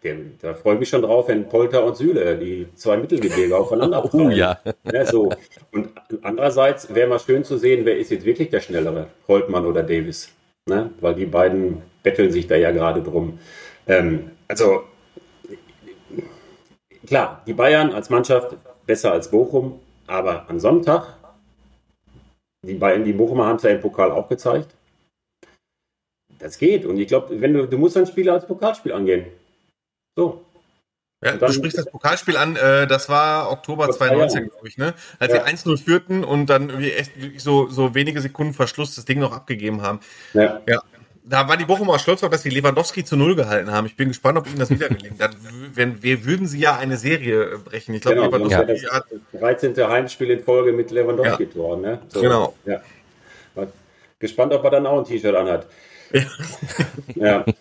[0.03, 4.05] der, da freue ich mich schon drauf, wenn Polter und Süle, die zwei Mittelgebirge aufeinander
[4.05, 4.33] Oh prallen.
[4.33, 4.59] ja.
[4.85, 5.33] Ne, so.
[5.71, 5.91] Und
[6.23, 10.31] andererseits wäre mal schön zu sehen, wer ist jetzt wirklich der Schnellere, Holtmann oder Davis.
[10.69, 10.91] Ne?
[11.01, 13.39] Weil die beiden betteln sich da ja gerade drum.
[13.87, 14.83] Ähm, also
[17.07, 21.17] klar, die Bayern als Mannschaft besser als Bochum, aber am Sonntag,
[22.65, 24.69] die Bayern, die Bochumer haben es ja im Pokal auch gezeigt.
[26.39, 26.85] Das geht.
[26.87, 29.27] Und ich glaube, wenn du, du musst ein Spiel als Pokalspiel angehen.
[30.17, 30.45] So.
[31.25, 34.51] Ja, du sprichst das Pokalspiel an, äh, das war Oktober Vor zwei 2019, Jahren.
[34.51, 34.95] glaube ich, ne?
[35.21, 35.39] Als Ja.
[35.39, 39.33] wir 1-0 führten und dann irgendwie echt so, so wenige Sekunden Verschluss das Ding noch
[39.33, 40.01] abgegeben haben.
[40.35, 40.61] Ja.
[40.69, 40.83] Ja.
[41.25, 43.87] Da war die Bochumer stolz drauf, dass sie Lewandowski zu Null gehalten haben.
[43.87, 45.21] Ich bin gespannt, ob ihnen das wieder gelingt.
[45.21, 45.37] Dann,
[45.73, 47.95] wenn, wir würden sie ja eine Serie brechen.
[47.95, 49.77] Ich glaube, Genau, Lewandowski wäre hat, das 13.
[49.89, 51.77] Heimspiel in Folge mit Lewandowski-Tor.
[51.77, 52.01] Ne?
[52.09, 52.55] So, Genau.
[52.67, 52.81] Ja.
[54.19, 55.67] Gespannt, ob er dann auch ein T-Shirt anhat.
[57.15, 57.45] Ja.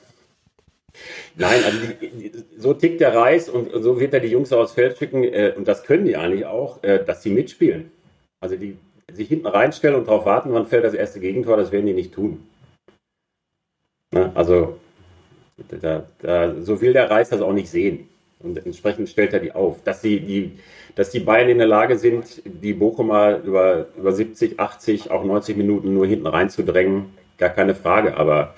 [1.35, 4.97] Nein, also die, so tickt der Reis und, so wird er die Jungs aufs Feld
[4.97, 7.91] schicken äh, und das können die eigentlich auch, äh, dass sie mitspielen.
[8.39, 8.77] Also die
[9.11, 12.13] sich hinten reinstellen und darauf warten, wann fällt das erste Gegentor, das werden die nicht
[12.13, 12.47] tun.
[14.13, 14.31] Ne?
[14.35, 14.77] Also
[15.81, 18.07] da, da, so will der Reis das auch nicht sehen.
[18.39, 19.83] Und entsprechend stellt er die auf.
[19.83, 20.51] Dass die, die,
[20.95, 25.57] dass die Bayern in der Lage sind, die Bochumer über, über 70, 80, auch 90
[25.57, 28.17] Minuten nur hinten reinzudrängen, gar keine Frage.
[28.17, 28.55] Aber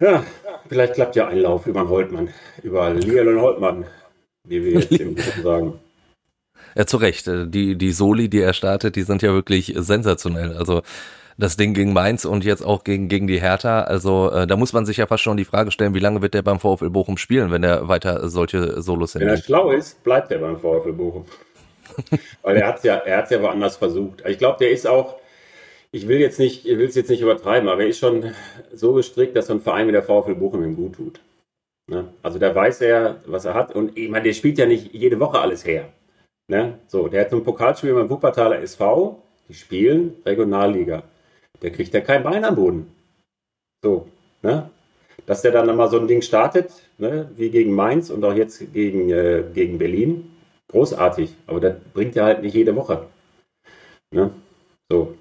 [0.00, 0.24] ja,
[0.68, 2.28] vielleicht klappt ja ein Lauf über den Holtmann,
[2.62, 3.86] über Lionel Holtmann,
[4.44, 5.80] wie wir jetzt im Guten sagen.
[6.74, 7.26] Ja, zu Recht.
[7.26, 10.56] Äh, Die, die Soli, die er startet, die sind ja wirklich sensationell.
[10.56, 10.82] Also
[11.38, 13.82] das Ding gegen Mainz und jetzt auch gegen, gegen die Hertha.
[13.82, 16.34] Also äh, da muss man sich ja fast schon die Frage stellen, wie lange wird
[16.34, 20.30] der beim VfL Bochum spielen, wenn er weiter solche Solos Wenn er schlau ist, bleibt
[20.30, 21.26] er beim VfL Bochum.
[22.42, 24.22] Weil er hat ja, er ja woanders versucht.
[24.26, 25.16] Ich glaube, der ist auch,
[25.92, 28.34] ich will jetzt nicht, ich will es jetzt nicht übertreiben, aber er ist schon
[28.72, 31.20] so gestrickt, dass so ein Verein wie der VfL Bochum ihm gut tut.
[31.88, 32.12] Ne?
[32.22, 33.74] Also da weiß er, was er hat.
[33.74, 35.92] Und ich meine, der spielt ja nicht jede Woche alles her.
[36.48, 36.78] Ne?
[36.88, 41.04] So, der hat so ein Pokalspiel beim Wuppertaler SV, die spielen Regionalliga.
[41.62, 42.92] Der kriegt ja kein Bein am Boden.
[43.82, 44.08] So,
[44.42, 44.70] ne?
[45.26, 47.30] Dass der dann mal so ein Ding startet, ne?
[47.36, 50.30] wie gegen Mainz und auch jetzt gegen, äh, gegen Berlin,
[50.68, 51.34] großartig.
[51.46, 53.06] Aber das bringt er halt nicht jede Woche.
[54.12, 54.30] Ne?
[54.90, 55.16] So,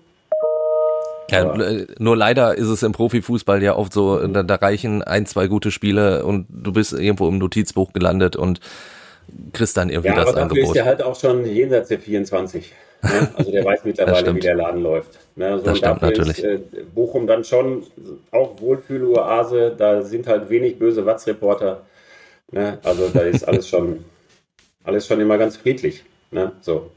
[1.32, 5.26] Ja, äh, nur leider ist es im Profifußball ja oft so, da, da reichen ein,
[5.26, 8.60] zwei gute Spiele und du bist irgendwo im Notizbuch gelandet und
[9.54, 10.76] kriegst dann irgendwie Ja, das aber dafür Angebot.
[10.76, 12.72] ist er halt auch schon jenseits der 24.
[13.04, 13.10] Ne?
[13.36, 15.20] Also der weiß mittlerweile, wie der Laden läuft.
[15.36, 15.58] Ne?
[15.58, 16.40] So, Das stimmt dafür natürlich.
[16.40, 16.60] ist äh,
[16.94, 17.84] Bochum dann schon
[18.32, 19.76] auch Wohlfühloase.
[19.78, 21.82] Da sind halt wenig böse Watz-Reporter.
[22.52, 22.78] Ne?
[22.84, 24.06] Also da ist alles schon,
[24.84, 26.04] alles schon immer ganz friedlich.
[26.32, 26.52] Ne?
[26.62, 26.92] So.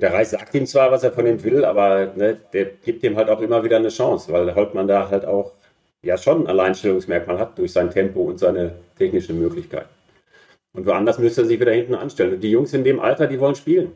[0.00, 3.16] Der Reis sagt ihm zwar, was er von ihm will, aber ne, der gibt ihm
[3.16, 5.52] halt auch immer wieder eine Chance, weil Holtmann da halt auch
[6.02, 9.86] ja schon ein Alleinstellungsmerkmal hat durch sein Tempo und seine technische Möglichkeit.
[10.74, 12.34] Und woanders müsste er sich wieder hinten anstellen.
[12.34, 13.92] Und die Jungs in dem Alter, die wollen spielen.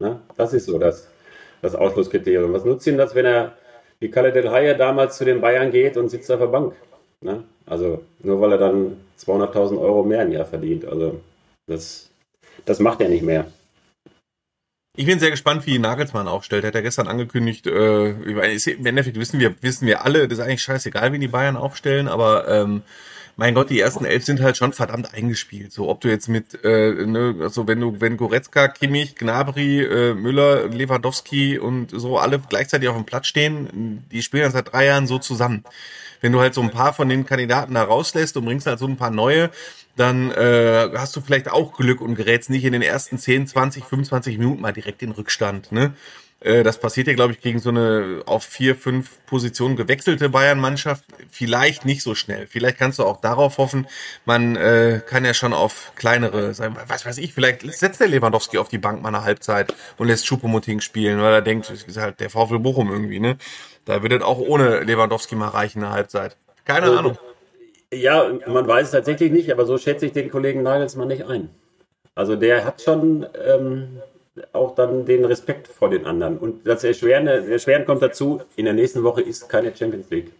[0.00, 0.20] Ne?
[0.36, 1.08] Das ist so das,
[1.60, 2.52] das Ausschlusskriterium.
[2.54, 3.52] Was nutzt ihm das, wenn er
[4.00, 6.74] wie Kalle Del Haye damals zu den Bayern geht und sitzt auf der Bank?
[7.20, 7.44] Ne?
[7.66, 10.86] Also nur weil er dann 200.000 Euro mehr im Jahr verdient.
[10.86, 11.20] Also
[11.66, 12.10] das,
[12.64, 13.46] das macht er nicht mehr.
[14.96, 16.64] Ich bin sehr gespannt, wie Nagelsmann aufstellt.
[16.64, 20.62] Hat er gestern angekündigt, äh, im Endeffekt wissen wir, wissen wir alle, das ist eigentlich
[20.62, 22.82] scheißegal, wie die Bayern aufstellen, aber ähm,
[23.36, 25.72] mein Gott, die ersten elf sind halt schon verdammt eingespielt.
[25.72, 30.14] So, ob du jetzt mit, äh, ne, also wenn du, wenn Goretzka, Kimmich, Gnabry, äh,
[30.14, 35.08] Müller, Lewandowski und so alle gleichzeitig auf dem Platz stehen, die spielen seit drei Jahren
[35.08, 35.64] so zusammen.
[36.20, 38.86] Wenn du halt so ein paar von den Kandidaten da rauslässt und bringst halt so
[38.86, 39.50] ein paar neue,
[39.96, 43.84] dann äh, hast du vielleicht auch Glück und gerätst nicht in den ersten 10, 20,
[43.84, 45.70] 25 Minuten mal direkt in Rückstand.
[45.72, 45.94] Ne?
[46.40, 51.04] Äh, das passiert ja, glaube ich, gegen so eine auf vier, fünf Positionen gewechselte Bayern-Mannschaft
[51.30, 52.46] vielleicht nicht so schnell.
[52.46, 53.86] Vielleicht kannst du auch darauf hoffen,
[54.26, 58.58] man äh, kann ja schon auf kleinere, sein, was weiß ich, vielleicht setzt der Lewandowski
[58.58, 61.96] auf die Bank mal eine Halbzeit und lässt Choupo-Moting spielen, weil er denkt, das ist
[61.96, 63.36] halt der VfL Bochum irgendwie, ne?
[63.86, 66.36] Da wird es auch ohne Lewandowski mal reichen, eine Halbzeit.
[66.64, 67.18] Keine Also, Ahnung.
[67.94, 71.48] Ja, man weiß es tatsächlich nicht, aber so schätze ich den Kollegen Nagelsmann nicht ein.
[72.14, 74.00] Also der hat schon ähm,
[74.52, 76.38] auch dann den Respekt vor den anderen.
[76.38, 80.32] Und das Erschwerende, Erschwerende kommt dazu, in der nächsten Woche ist keine Champions League.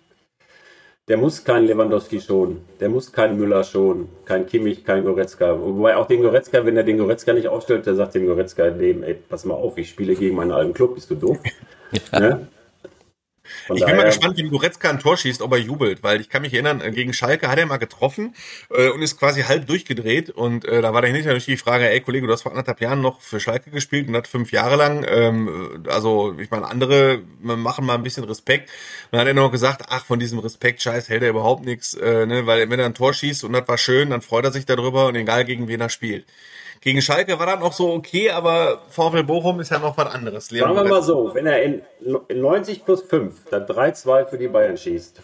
[1.07, 5.61] Der muss keinen Lewandowski schonen, der muss keinen Müller schonen, kein Kimmich, kein Goretzka.
[5.61, 9.03] Wobei auch den Goretzka, wenn er den Goretzka nicht aufstellt, der sagt dem Goretzka, dem,
[9.03, 11.39] ey, pass mal auf, ich spiele gegen meinen alten Club, bist du doof?
[12.13, 12.49] Ne?
[13.67, 16.29] Von Ich bin mal gespannt, wenn Goretzka ein Tor schießt, ob er jubelt, weil ich
[16.29, 18.35] kann mich erinnern, gegen Schalke hat er mal getroffen
[18.71, 22.01] äh, und ist quasi halb durchgedreht und äh, da war dahinter natürlich die Frage, ey
[22.01, 25.05] Kollege, du hast vor anderthalb Jahren noch für Schalke gespielt und hat fünf Jahre lang,
[25.09, 28.71] ähm, also ich meine, andere machen mal ein bisschen Respekt.
[29.11, 32.27] Dann hat er noch gesagt, ach, von diesem Respekt, scheiß, hält er überhaupt nichts, äh,
[32.27, 34.67] ne, weil wenn er ein Tor schießt und das war schön, dann freut er sich
[34.67, 36.25] darüber und egal gegen wen er spielt.
[36.85, 40.51] Gegen Schalke war dann noch so okay, aber VfL Bochum ist ja noch was anderes.
[40.51, 41.81] Leon Sagen wir mal so, wenn er in
[42.29, 45.19] in 90 plus 5 dann 3-2 für die Bayern schießt,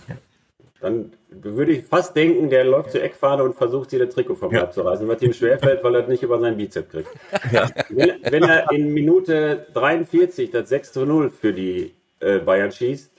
[0.80, 4.50] dann würde ich fast denken, der läuft zur Eckfahne und versucht, sie das Trikot vom
[4.50, 7.10] Leib zu reißen, was ihm schwerfällt, weil er nicht über seinen Bizep kriegt.
[7.90, 13.10] Wenn, wenn er in Minute 43 das 6 zu 0 für die äh, Bayern schießt,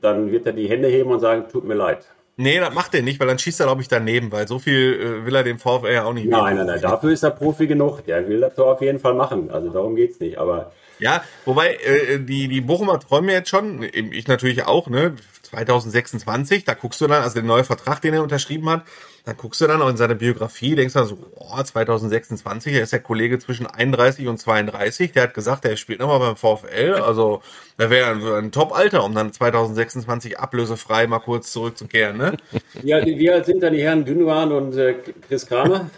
[0.00, 2.06] dann wird er die Hände heben und sagen, tut mir leid.
[2.40, 5.22] Nee, das macht er nicht, weil dann schießt er, glaube ich, daneben, weil so viel
[5.22, 7.66] äh, will er dem VfL ja auch nicht Nein, nein, nein, dafür ist er Profi
[7.66, 8.04] genug.
[8.06, 9.50] Der will das Tor auf jeden Fall machen.
[9.50, 10.38] Also darum geht's nicht.
[10.38, 10.70] Aber
[11.00, 15.16] Ja, wobei äh, die, die Bochumer träumen jetzt schon, ich natürlich auch, ne?
[15.42, 18.82] 2026, da guckst du dann, also der neue Vertrag, den er unterschrieben hat,
[19.24, 22.92] dann guckst du dann auch in seine Biografie, denkst dann so, oh, 2026, da ist
[22.92, 27.42] der Kollege zwischen 31 und 32, der hat gesagt, er spielt nochmal beim VfL, also
[27.76, 32.36] da wäre ein, ein Top-Alter, um dann 2026 ablösefrei mal kurz zurückzukehren, ne?
[32.82, 34.94] wie alt, wie alt sind dann die Herren Gündogan und äh,
[35.28, 35.90] Chris Kramer?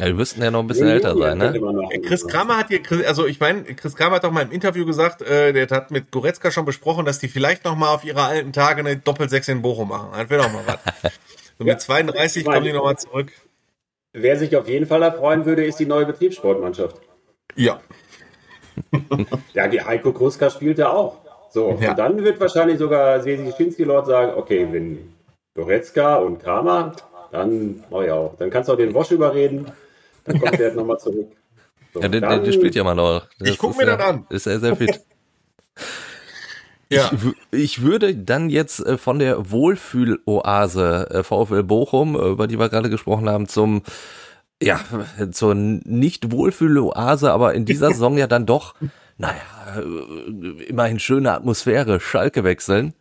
[0.00, 1.60] Ja, die müssten ja noch ein bisschen älter sein, ne?
[1.60, 2.02] Machen.
[2.02, 5.20] Chris Kramer hat hier, also ich meine, Chris Kramer hat doch mal im Interview gesagt,
[5.20, 8.54] äh, der hat mit Goretzka schon besprochen, dass die vielleicht noch mal auf ihre alten
[8.54, 10.08] Tage eine Doppelsechs in Bochum machen.
[10.16, 11.12] Das wäre doch mal was.
[11.60, 13.30] So mit 32 kommen die noch mal zurück.
[14.14, 16.96] Wer sich auf jeden Fall erfreuen würde, ist die neue Betriebssportmannschaft.
[17.54, 17.80] Ja.
[19.52, 21.18] Ja, die Heiko Kruska spielt ja auch.
[21.50, 21.90] So, Ja.
[21.90, 25.12] und dann wird wahrscheinlich sogar Sesi Schinski-Lord sagen, okay, wenn
[25.54, 26.92] Goretzka und Kramer,
[27.30, 28.36] dann mach ich auch.
[28.38, 29.70] Dann kannst du auch den Wosch überreden,
[30.24, 31.28] dann kommt der nochmal zurück.
[31.92, 33.26] So, Ja, der, der, dann- der spielt ja mal noch.
[33.38, 34.26] Das Ich guck ist mir ja, das an.
[34.30, 35.00] Ist er sehr fit.
[36.90, 37.10] Ja.
[37.52, 42.58] Ich, ich würde dann jetzt äh, von der Wohlfühloase äh, VfL Bochum, äh, über die
[42.58, 43.82] wir gerade gesprochen haben, zum
[44.62, 44.78] ja,
[45.30, 48.74] zur nicht Wohlfühloase, aber in dieser Saison ja dann doch,
[49.16, 49.40] naja,
[50.68, 52.92] immerhin schöne Atmosphäre, Schalke wechseln.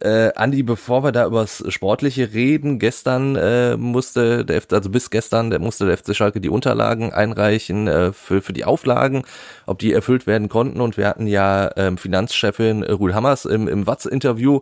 [0.00, 5.10] Äh, Andi, bevor wir da übers Sportliche reden, gestern äh, musste der FC, also bis
[5.10, 9.24] gestern, der musste der FC Schalke die Unterlagen einreichen äh, für, für die Auflagen,
[9.66, 10.80] ob die erfüllt werden konnten.
[10.80, 14.60] Und wir hatten ja ähm, Finanzchefin Ruhl Hammers im, im Watz-Interview.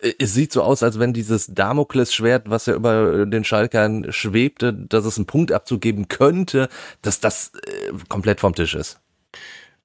[0.00, 4.72] Äh, es sieht so aus, als wenn dieses Damoklesschwert, was ja über den Schalkern schwebte,
[4.72, 6.68] dass es einen Punkt abzugeben könnte,
[7.02, 8.98] dass das äh, komplett vom Tisch ist.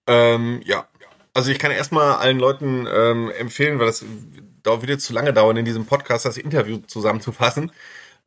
[0.08, 0.88] Ähm, ja,
[1.36, 4.04] also ich kann erstmal allen Leuten ähm, empfehlen, weil das
[4.82, 7.72] wieder zu lange dauern, in diesem Podcast das Interview zusammenzufassen,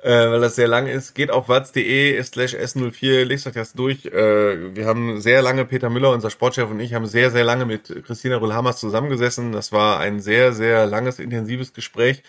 [0.02, 1.14] äh, weil das sehr lang ist.
[1.14, 4.06] Geht auf watz.de slash s04, lest euch das durch.
[4.06, 7.66] Äh, wir haben sehr lange, Peter Müller, unser Sportchef und ich, haben sehr, sehr lange
[7.66, 9.52] mit Christina Rühlhammers zusammengesessen.
[9.52, 12.22] Das war ein sehr, sehr langes, intensives Gespräch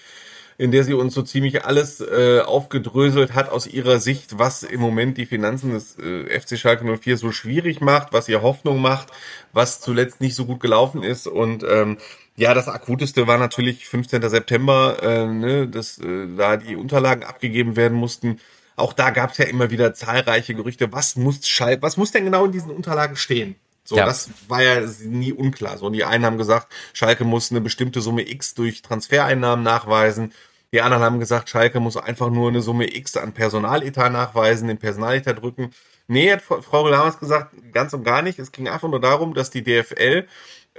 [0.60, 4.82] in der sie uns so ziemlich alles äh, aufgedröselt hat aus ihrer Sicht, was im
[4.82, 9.08] Moment die Finanzen des äh, FC Schalke 04 so schwierig macht, was ihr Hoffnung macht,
[9.54, 11.98] was zuletzt nicht so gut gelaufen ist und ähm,
[12.40, 14.28] ja, das akuteste war natürlich 15.
[14.30, 18.40] September, äh, ne, dass äh, da die Unterlagen abgegeben werden mussten.
[18.78, 20.94] Auch da gab es ja immer wieder zahlreiche Gerüchte.
[20.94, 23.56] Was muss Schalke, was muss denn genau in diesen Unterlagen stehen?
[23.84, 24.06] So, ja.
[24.06, 25.78] das war ja nie unklar.
[25.78, 30.32] So, und die einen haben gesagt, Schalke muss eine bestimmte Summe X durch Transfereinnahmen nachweisen.
[30.72, 34.78] Die anderen haben gesagt, Schalke muss einfach nur eine Summe X an Personaletat nachweisen, den
[34.78, 35.72] Personaletat drücken.
[36.08, 38.40] Nee, hat Frau Lamas gesagt, ganz und gar nicht.
[38.40, 40.26] Es ging einfach nur darum, dass die DFL,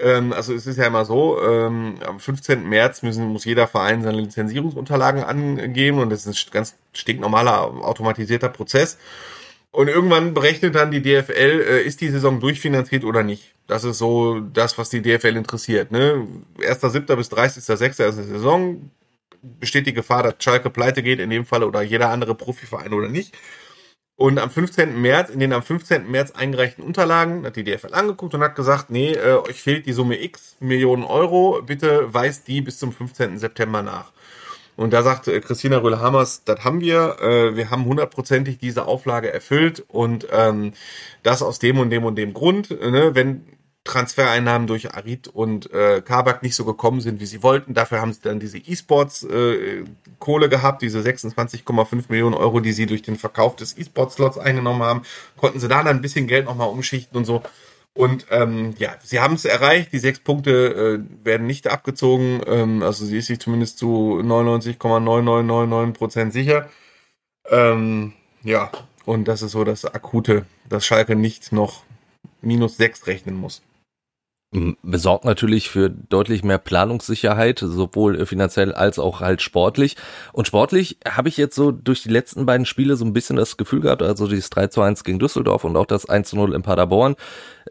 [0.01, 2.69] ähm, also es ist ja immer so, ähm, am 15.
[2.69, 8.49] März müssen, muss jeder Verein seine Lizenzierungsunterlagen angeben und das ist ein ganz stinknormaler automatisierter
[8.49, 8.99] Prozess.
[9.73, 13.55] Und irgendwann berechnet dann die DFL, äh, ist die Saison durchfinanziert oder nicht.
[13.69, 15.93] Das ist so das, was die DFL interessiert.
[15.93, 16.27] Ne?
[16.59, 17.15] 1.7.
[17.15, 18.09] bis 30.6.
[18.09, 18.91] ist die Saison
[19.43, 23.09] besteht die Gefahr, dass Schalke pleite geht, in dem Fall oder jeder andere Profiverein oder
[23.09, 23.35] nicht.
[24.21, 25.01] Und am 15.
[25.01, 26.11] März, in den am 15.
[26.11, 29.95] März eingereichten Unterlagen, hat die DFL angeguckt und hat gesagt, nee, äh, euch fehlt die
[29.95, 33.39] Summe X Millionen Euro, bitte weist die bis zum 15.
[33.39, 34.13] September nach.
[34.77, 39.33] Und da sagt äh, Christina Röhle-Hammers, das haben wir, äh, wir haben hundertprozentig diese Auflage
[39.33, 40.75] erfüllt und ähm,
[41.23, 42.69] das aus dem und dem und dem Grund.
[42.69, 43.15] Ne?
[43.15, 43.47] Wenn
[43.85, 47.73] Transfereinnahmen durch Arid und äh, Kabak nicht so gekommen sind, wie sie wollten.
[47.73, 53.03] Dafür haben sie dann diese E-Sports-Kohle äh, gehabt, diese 26,5 Millionen Euro, die sie durch
[53.03, 55.03] den Verkauf des E-Sports-Slots eingenommen haben.
[55.39, 57.43] Konnten sie da dann ein bisschen Geld nochmal umschichten und so.
[57.95, 59.93] Und ähm, ja, sie haben es erreicht.
[59.93, 62.43] Die sechs Punkte äh, werden nicht abgezogen.
[62.47, 66.69] Ähm, also sie ist sich zumindest zu 99,9999 Prozent sicher.
[67.49, 68.13] Ähm,
[68.43, 68.71] ja,
[69.07, 71.83] und das ist so das Akute, dass Schalke nicht noch
[72.43, 73.63] minus sechs rechnen muss
[74.83, 79.97] besorgt natürlich für deutlich mehr Planungssicherheit, sowohl finanziell als auch halt sportlich.
[80.33, 83.57] Und sportlich habe ich jetzt so durch die letzten beiden Spiele so ein bisschen das
[83.57, 86.55] Gefühl gehabt, also dieses 3 zu 1 gegen Düsseldorf und auch das 1 zu 0
[86.55, 87.15] in Paderborn,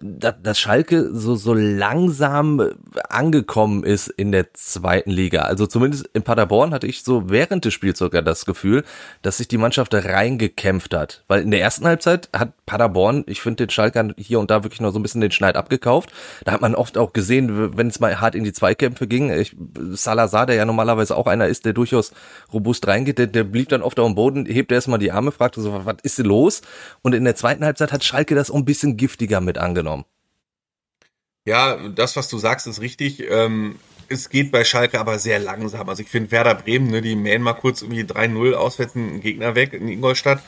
[0.01, 2.61] dass Schalke so, so langsam
[3.09, 5.41] angekommen ist in der zweiten Liga.
[5.41, 8.85] Also zumindest in Paderborn hatte ich so während des Spiels sogar das Gefühl,
[9.21, 11.23] dass sich die Mannschaft da reingekämpft hat.
[11.27, 14.79] Weil in der ersten Halbzeit hat Paderborn, ich finde den Schalkern hier und da wirklich
[14.79, 16.13] noch so ein bisschen den Schneid abgekauft.
[16.45, 19.31] Da hat man oft auch gesehen, wenn es mal hart in die Zweikämpfe ging.
[19.31, 19.55] Ich,
[19.91, 22.11] Salazar, der ja normalerweise auch einer ist, der durchaus
[22.53, 25.61] robust reingeht, der, der blieb dann oft auf dem Boden, hebt erstmal die Arme, fragte
[25.61, 26.61] so, was ist denn los?
[27.01, 30.05] Und in der zweiten Halbzeit hat Schalke das ein bisschen giftiger mit angenommen.
[31.45, 33.23] Ja, das, was du sagst, ist richtig.
[33.29, 33.79] Ähm,
[34.09, 35.87] es geht bei Schalke aber sehr langsam.
[35.87, 39.55] Also ich finde Werder Bremen, ne, die mähen mal kurz irgendwie 3-0 auswärts einen Gegner
[39.55, 40.41] weg in Ingolstadt.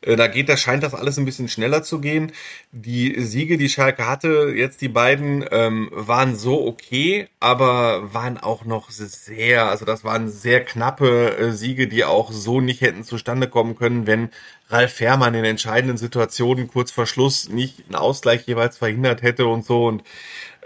[0.00, 2.32] Äh, da geht das, scheint das alles ein bisschen schneller zu gehen.
[2.72, 8.64] Die Siege, die Schalke hatte, jetzt die beiden, ähm, waren so okay, aber waren auch
[8.64, 13.48] noch sehr, also das waren sehr knappe äh, Siege, die auch so nicht hätten zustande
[13.48, 14.30] kommen können, wenn
[14.70, 19.64] Ralf Fährmann in entscheidenden Situationen kurz vor Schluss nicht einen Ausgleich jeweils verhindert hätte und
[19.64, 19.86] so.
[19.86, 20.02] Und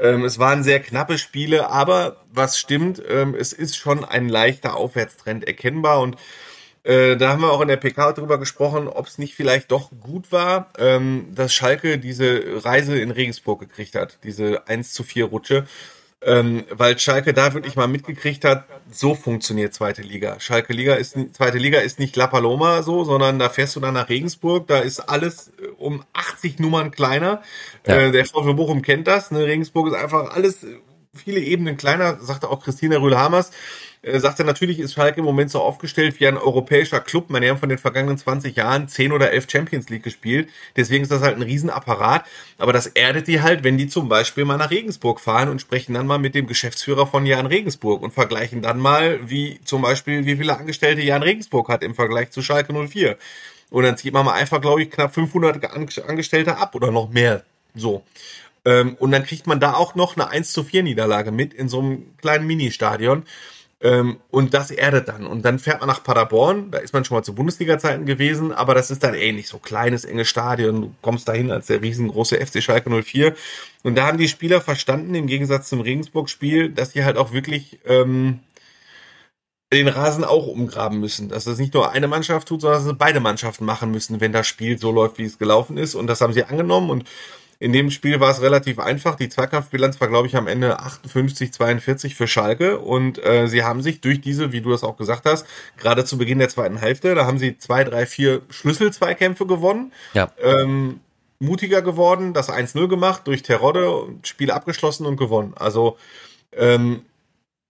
[0.00, 4.76] ähm, es waren sehr knappe Spiele, aber was stimmt, ähm, es ist schon ein leichter
[4.76, 6.16] Aufwärtstrend erkennbar und
[6.84, 9.90] äh, da haben wir auch in der PK drüber gesprochen, ob es nicht vielleicht doch
[10.00, 15.26] gut war, ähm, dass Schalke diese Reise in Regensburg gekriegt hat, diese 1 zu 4
[15.26, 15.66] Rutsche.
[16.24, 20.38] Ähm, weil Schalke da wirklich mal mitgekriegt hat, so funktioniert zweite Liga.
[20.38, 23.94] Schalke Liga ist zweite Liga ist nicht La Paloma so, sondern da fährst du dann
[23.94, 27.42] nach Regensburg, da ist alles äh, um 80 Nummern kleiner.
[27.86, 27.96] Ja.
[27.96, 29.46] Äh, der VfB Bochum kennt das, ne?
[29.46, 30.76] Regensburg ist einfach alles äh,
[31.14, 33.50] viele Ebenen kleiner, sagte auch Christina Rühl-Hamers.
[34.02, 37.28] äh, sagt er, natürlich ist Schalke im Moment so aufgestellt wie ein europäischer Club.
[37.30, 40.48] Man haben von den vergangenen 20 Jahren 10 oder 11 Champions League gespielt.
[40.74, 42.24] Deswegen ist das halt ein Riesenapparat.
[42.58, 45.94] Aber das erdet die halt, wenn die zum Beispiel mal nach Regensburg fahren und sprechen
[45.94, 50.24] dann mal mit dem Geschäftsführer von Jan Regensburg und vergleichen dann mal, wie zum Beispiel,
[50.24, 53.18] wie viele Angestellte Jan Regensburg hat im Vergleich zu Schalke 04.
[53.70, 55.64] Und dann zieht man mal einfach, glaube ich, knapp 500
[56.08, 57.44] Angestellte ab oder noch mehr.
[57.74, 58.02] So.
[58.64, 61.68] Ähm, und dann kriegt man da auch noch eine 1 zu 4 Niederlage mit in
[61.68, 63.24] so einem kleinen Ministadion.
[63.82, 65.26] Ähm, und das erdet dann.
[65.26, 66.70] Und dann fährt man nach Paderborn.
[66.70, 69.48] Da ist man schon mal zu Bundesliga-Zeiten gewesen, aber das ist dann ähnlich.
[69.48, 70.82] So kleines, enges Stadion.
[70.82, 73.34] Du kommst dahin als der riesengroße FC Schalke 04.
[73.82, 77.80] Und da haben die Spieler verstanden, im Gegensatz zum Regensburg-Spiel, dass die halt auch wirklich
[77.84, 78.38] ähm,
[79.72, 81.28] den Rasen auch umgraben müssen.
[81.28, 84.32] Dass das nicht nur eine Mannschaft tut, sondern dass es beide Mannschaften machen müssen, wenn
[84.32, 85.96] das Spiel so läuft, wie es gelaufen ist.
[85.96, 86.88] Und das haben sie angenommen.
[86.88, 87.04] Und
[87.62, 89.14] in dem Spiel war es relativ einfach.
[89.14, 92.80] Die Zweikampfbilanz war, glaube ich, am Ende 58, 42 für Schalke.
[92.80, 95.46] Und äh, sie haben sich durch diese, wie du das auch gesagt hast,
[95.76, 99.92] gerade zu Beginn der zweiten Hälfte, da haben sie zwei, drei, vier Schlüsselzweikämpfe gewonnen.
[100.12, 100.32] Ja.
[100.42, 100.98] Ähm,
[101.38, 105.52] mutiger geworden, das 1-0 gemacht, durch Terodde, Spiel abgeschlossen und gewonnen.
[105.54, 105.96] Also
[106.56, 107.02] ähm,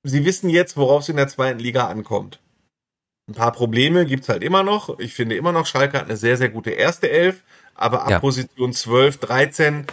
[0.05, 2.41] sie wissen jetzt, worauf es in der zweiten Liga ankommt.
[3.29, 4.99] Ein paar Probleme gibt's halt immer noch.
[4.99, 7.43] Ich finde immer noch, Schalke hat eine sehr, sehr gute erste Elf
[7.75, 8.21] aber ab ja.
[8.21, 9.87] Position 12, 13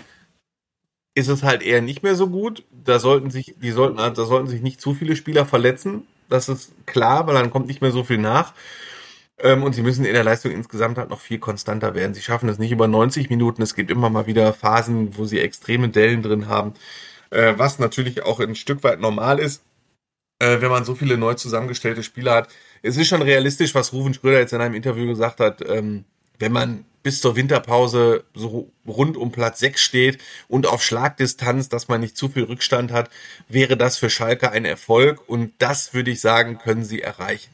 [1.15, 2.63] ist es halt eher nicht mehr so gut.
[2.71, 6.07] Da sollten sich, die sollten, da sollten sich nicht zu viele Spieler verletzen.
[6.29, 8.53] Das ist klar, weil dann kommt nicht mehr so viel nach.
[9.39, 12.13] Ähm, und sie müssen in der Leistung insgesamt halt noch viel konstanter werden.
[12.13, 13.61] Sie schaffen es nicht über 90 Minuten.
[13.61, 16.73] Es gibt immer mal wieder Phasen, wo sie extreme Dellen drin haben.
[17.31, 19.63] Äh, was natürlich auch ein Stück weit normal ist,
[20.39, 22.49] äh, wenn man so viele neu zusammengestellte Spieler hat.
[22.81, 25.67] Es ist schon realistisch, was Ruven Schröder jetzt in einem Interview gesagt hat.
[25.67, 26.05] Ähm,
[26.39, 30.17] wenn man bis zur Winterpause so rund um Platz 6 steht
[30.47, 33.09] und auf Schlagdistanz, dass man nicht zu viel Rückstand hat,
[33.47, 37.51] wäre das für Schalke ein Erfolg und das würde ich sagen, können sie erreichen.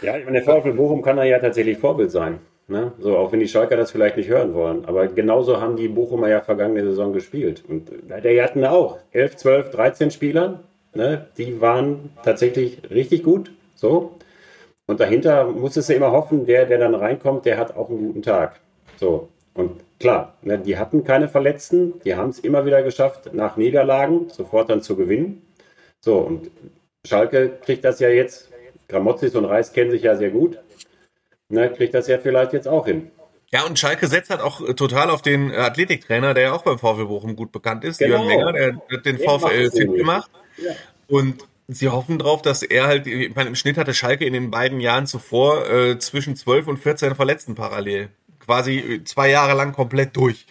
[0.00, 2.38] Ja, ich meine, der VfL Bochum kann da ja tatsächlich Vorbild sein.
[2.68, 2.92] Ne?
[3.00, 4.84] So, auch wenn die Schalker das vielleicht nicht hören wollen.
[4.84, 7.64] Aber genauso haben die Bochumer ja vergangene Saison gespielt.
[7.66, 10.60] Und die hatten auch 11, 12, 13 Spieler.
[10.94, 11.26] Ne?
[11.36, 13.50] Die waren tatsächlich richtig gut.
[13.82, 14.16] So.
[14.86, 18.22] Und dahinter musstest du immer hoffen, der, der dann reinkommt, der hat auch einen guten
[18.22, 18.60] Tag.
[18.96, 19.28] So.
[19.54, 24.30] Und klar, ne, die hatten keine Verletzten, die haben es immer wieder geschafft, nach Niederlagen
[24.30, 25.42] sofort dann zu gewinnen.
[26.00, 26.50] So, und
[27.06, 28.50] Schalke kriegt das ja jetzt,
[28.88, 30.58] Gramozis und Reis kennen sich ja sehr gut,
[31.48, 33.10] ne, kriegt das ja vielleicht jetzt auch hin.
[33.50, 37.06] Ja, und Schalke setzt halt auch total auf den Athletiktrainer, der ja auch beim VfL
[37.06, 38.16] Bochum gut bekannt ist, genau.
[38.16, 40.30] Jörn Menger, der hat den VfL fit gemacht.
[40.56, 40.72] Ja.
[41.08, 41.44] Und
[41.76, 44.80] sie hoffen drauf, dass er halt, ich meine, im Schnitt hatte Schalke in den beiden
[44.80, 48.08] Jahren zuvor äh, zwischen 12 und 14 Verletzten parallel.
[48.40, 50.46] Quasi äh, zwei Jahre lang komplett durch.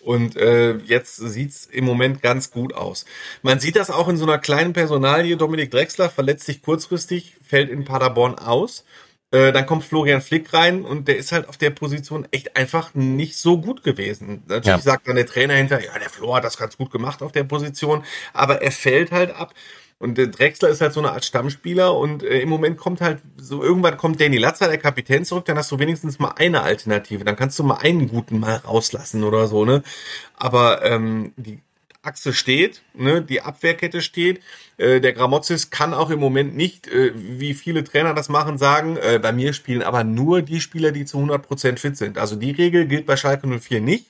[0.00, 3.06] Und äh, jetzt sieht's im Moment ganz gut aus.
[3.42, 5.36] Man sieht das auch in so einer kleinen Personalie.
[5.36, 8.84] Dominik Drexler verletzt sich kurzfristig, fällt in Paderborn aus.
[9.32, 12.94] Äh, dann kommt Florian Flick rein und der ist halt auf der Position echt einfach
[12.94, 14.44] nicht so gut gewesen.
[14.46, 14.78] Natürlich ja.
[14.78, 17.42] sagt dann der Trainer hinter, ja, der Flo hat das ganz gut gemacht auf der
[17.42, 19.52] Position, aber er fällt halt ab.
[19.98, 23.20] Und der Drexler ist halt so eine Art Stammspieler und äh, im Moment kommt halt
[23.38, 27.24] so, irgendwann kommt Danny Latzer, der Kapitän, zurück, dann hast du wenigstens mal eine Alternative.
[27.24, 29.82] Dann kannst du mal einen guten mal rauslassen oder so, ne?
[30.34, 31.60] Aber ähm, die
[32.06, 34.40] Achse steht, ne, die Abwehrkette steht.
[34.76, 38.96] Äh, der Gramozis kann auch im Moment nicht, äh, wie viele Trainer das machen, sagen,
[38.96, 42.18] äh, bei mir spielen aber nur die Spieler, die zu 100% fit sind.
[42.18, 44.06] Also die Regel gilt bei Schalke 04 nicht.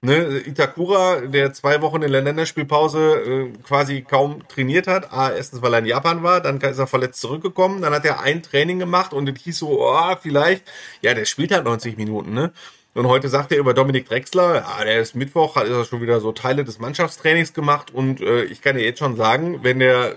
[0.00, 5.12] Ne, Itakura, der zwei Wochen in der Länderspielpause äh, quasi kaum trainiert hat.
[5.12, 8.20] A, erstens, weil er in Japan war, dann ist er verletzt zurückgekommen, dann hat er
[8.20, 10.62] ein Training gemacht und es hieß so, oh, vielleicht,
[11.02, 12.52] ja, der spielt halt 90 Minuten, ne?
[12.98, 16.18] Und heute sagt er über Dominik Drexler, ja, der ist Mittwoch, hat er schon wieder
[16.18, 20.16] so Teile des Mannschaftstrainings gemacht und äh, ich kann dir jetzt schon sagen, wenn der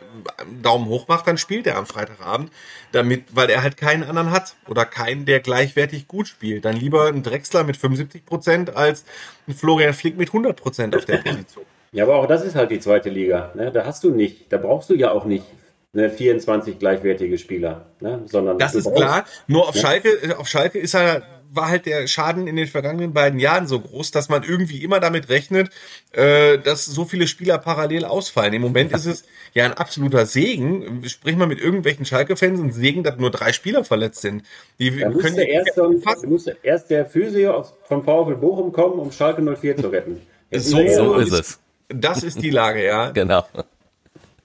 [0.63, 2.49] Daumen hoch macht, dann spielt er am Freitagabend,
[2.91, 6.65] damit, weil er halt keinen anderen hat oder keinen, der gleichwertig gut spielt.
[6.65, 9.05] Dann lieber ein Drexler mit 75 Prozent als
[9.47, 11.65] ein Florian Flick mit 100 Prozent auf der Position.
[11.91, 13.51] Ja, aber auch das ist halt die zweite Liga.
[13.53, 13.71] Ne?
[13.71, 15.45] Da hast du nicht, da brauchst du ja auch nicht
[15.93, 18.23] ne, 24 gleichwertige Spieler, ne?
[18.25, 19.25] sondern das ist klar.
[19.45, 19.82] Nur auf ne?
[19.82, 21.21] Schalke, auf Schalke ist er
[21.54, 24.99] war halt der Schaden in den vergangenen beiden Jahren so groß, dass man irgendwie immer
[24.99, 25.70] damit rechnet,
[26.14, 28.54] äh, dass so viele Spieler parallel ausfallen.
[28.54, 31.04] Im Moment ist es ja ein absoluter Segen.
[31.08, 34.43] Sprich mal mit irgendwelchen Schalke-Fans und Segen, dass nur drei Spieler verletzt sind.
[34.80, 39.12] Die da können musste erst, und, musste erst der Physio vom VfL Bochum kommen, um
[39.12, 40.22] Schalke 04 zu retten.
[40.52, 41.60] so, so ist es.
[41.89, 43.12] Das ist die Lage, ja.
[43.12, 43.45] Genau.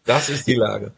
[0.07, 0.93] Das ist die Lage.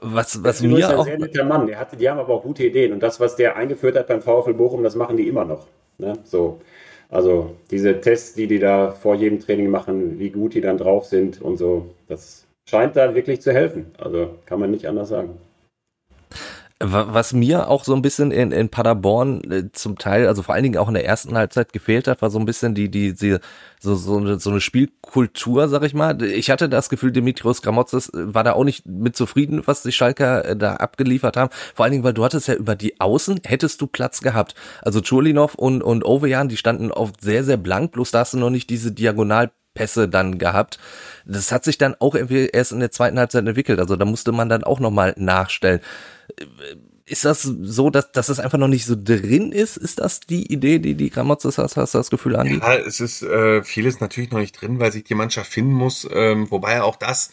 [0.00, 1.04] Was, was mir ein auch.
[1.04, 1.66] Sehr netter Mann.
[1.66, 2.92] Der hatte, die haben aber auch gute Ideen.
[2.92, 5.66] Und das, was der eingeführt hat beim VfL Bochum, das machen die immer noch.
[5.98, 6.14] Ne?
[6.24, 6.60] So.
[7.10, 11.06] Also diese Tests, die die da vor jedem Training machen, wie gut die dann drauf
[11.06, 13.92] sind und so, das scheint da wirklich zu helfen.
[13.98, 15.38] Also kann man nicht anders sagen.
[16.82, 20.64] Was mir auch so ein bisschen in, in Paderborn äh, zum Teil, also vor allen
[20.64, 23.36] Dingen auch in der ersten Halbzeit gefehlt hat, war so ein bisschen die, die, die
[23.80, 26.22] so, so, eine, so eine Spielkultur, sag ich mal.
[26.22, 29.92] Ich hatte das Gefühl, Dimitrios Gramotzes äh, war da auch nicht mit zufrieden, was die
[29.92, 31.50] Schalker äh, da abgeliefert haben.
[31.74, 34.54] Vor allen Dingen, weil du hattest ja über die Außen, hättest du Platz gehabt.
[34.80, 38.38] Also Chulinov und, und Ovejan, die standen oft sehr, sehr blank, bloß da hast du
[38.38, 40.78] noch nicht diese Diagonal Pässe dann gehabt.
[41.24, 43.78] Das hat sich dann auch irgendwie erst in der zweiten Halbzeit entwickelt.
[43.78, 45.80] Also da musste man dann auch nochmal nachstellen.
[47.06, 49.76] Ist das so, dass, dass es einfach noch nicht so drin ist?
[49.76, 51.76] Ist das die Idee, die die Gramotzes hast?
[51.76, 52.58] Hast du das Gefühl, Andi?
[52.58, 56.08] Ja, es ist äh, vieles natürlich noch nicht drin, weil sich die Mannschaft finden muss.
[56.10, 57.32] Ähm, wobei auch das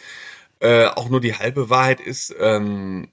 [0.59, 2.35] äh, auch nur die halbe Wahrheit ist.
[2.39, 3.09] Ähm,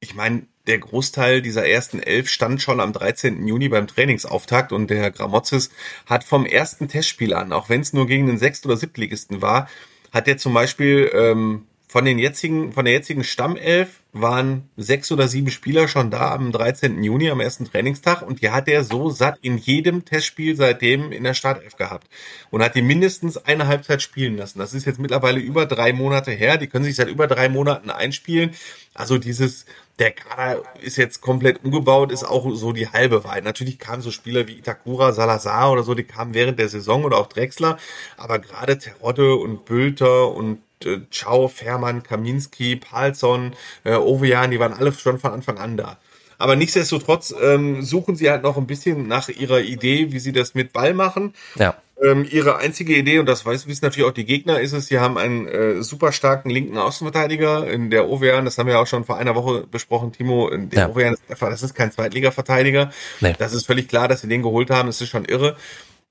[0.00, 3.44] ich meine, der Großteil dieser ersten elf stand schon am 13.
[3.44, 5.70] Juni beim Trainingsauftakt und der Herr Gramotzes
[6.06, 9.68] hat vom ersten Testspiel an, auch wenn es nur gegen den Sechst- oder Siebtligisten war,
[10.12, 15.26] hat er zum Beispiel ähm, von den jetzigen, von der jetzigen Stammelf waren sechs oder
[15.26, 17.02] sieben Spieler schon da am 13.
[17.02, 21.24] Juni, am ersten Trainingstag und die hat er so satt in jedem Testspiel seitdem in
[21.24, 22.06] der Startelf gehabt
[22.50, 24.60] und hat die mindestens eine Halbzeit spielen lassen.
[24.60, 26.58] Das ist jetzt mittlerweile über drei Monate her.
[26.58, 28.52] Die können sich seit über drei Monaten einspielen.
[28.94, 29.66] Also dieses,
[30.00, 33.44] der Kader ist jetzt komplett umgebaut, ist auch so die halbe Wahrheit.
[33.44, 37.18] Natürlich kamen so Spieler wie Itakura, Salazar oder so, die kamen während der Saison oder
[37.18, 37.78] auch Drexler,
[38.16, 43.52] aber gerade Terodde und Bülter und äh, Ciao, Fährmann, Kaminski, Palsson,
[43.84, 45.98] äh, Ovejan, die waren alle schon von Anfang an da.
[46.38, 50.54] Aber nichtsdestotrotz ähm, suchen sie halt noch ein bisschen nach ihrer Idee, wie sie das
[50.54, 51.34] mit Ball machen.
[51.56, 51.76] Ja.
[52.02, 54.98] Ähm, ihre einzige Idee, und das weiß, wissen natürlich auch die Gegner, ist es, sie
[54.98, 59.04] haben einen äh, super starken linken Außenverteidiger in der Ovejan, das haben wir auch schon
[59.04, 60.88] vor einer Woche besprochen, Timo, der ja.
[60.88, 62.90] Ovejan, das ist kein Zweitliga-Verteidiger.
[63.20, 63.34] Nee.
[63.38, 65.56] Das ist völlig klar, dass sie den geholt haben, das ist schon irre.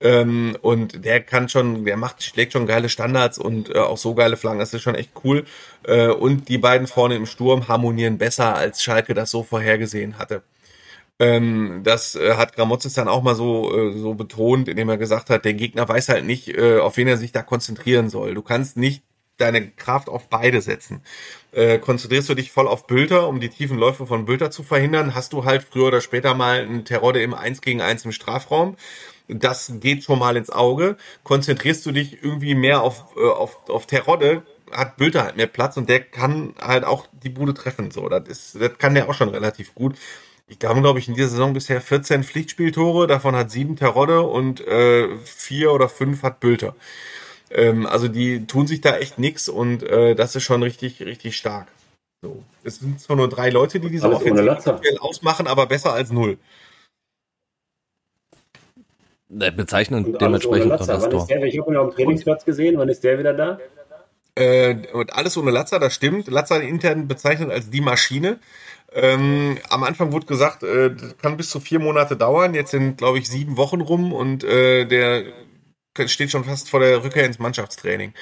[0.02, 4.14] Ähm, und der kann schon, der macht, schlägt schon geile Standards und äh, auch so
[4.14, 4.60] geile Flanken.
[4.60, 5.44] Das ist schon echt cool.
[5.84, 10.42] Äh, und die beiden vorne im Sturm harmonieren besser, als Schalke das so vorhergesehen hatte.
[11.20, 15.30] Ähm, das äh, hat Gramozis dann auch mal so, äh, so betont, indem er gesagt
[15.30, 18.34] hat, der Gegner weiß halt nicht, äh, auf wen er sich da konzentrieren soll.
[18.36, 19.04] Du kannst nicht
[19.38, 21.02] deine Kraft auf beide setzen.
[21.52, 25.16] Äh, konzentrierst du dich voll auf Bülter, um die tiefen Läufe von Bülter zu verhindern,
[25.16, 28.76] hast du halt früher oder später mal einen Terrorde im 1 gegen 1 im Strafraum
[29.30, 30.98] das geht schon mal ins Auge.
[31.24, 35.78] Konzentrierst du dich irgendwie mehr auf, äh, auf, auf Terodde, hat Bülter halt mehr Platz
[35.78, 37.92] und der kann halt auch die Bude treffen.
[37.92, 39.96] So, das ist, das kann der auch schon relativ gut.
[40.50, 44.66] Ich habe, glaube ich, in dieser Saison bisher 14 Pflichtspieltore, davon hat sieben Terodde und
[44.68, 46.76] äh, vier oder fünf hat Bülter.
[47.52, 51.38] Ähm, also die tun sich da echt nix und äh, das ist schon richtig, richtig
[51.38, 51.68] stark.
[52.24, 52.44] So.
[52.64, 54.58] Es sind zwar nur drei Leute, die diese Offensive
[55.00, 56.38] ausmachen, aber besser als null.
[59.40, 61.28] Äh, bezeichnen und dementsprechend auch das Tor.
[61.28, 62.78] Der, ich habe ihn auf dem Trainingsplatz gesehen.
[62.80, 63.60] Wann ist der wieder da?
[64.36, 66.28] Äh, und alles ohne Latzer, das stimmt.
[66.28, 68.40] Latzer intern bezeichnet als die Maschine.
[68.92, 72.54] Ähm, am Anfang wurde gesagt, äh, kann bis zu vier Monate dauern.
[72.54, 75.24] Jetzt sind, glaube ich, sieben Wochen rum und äh, der
[76.08, 78.14] steht schon fast vor der Rückkehr ins Mannschaftstraining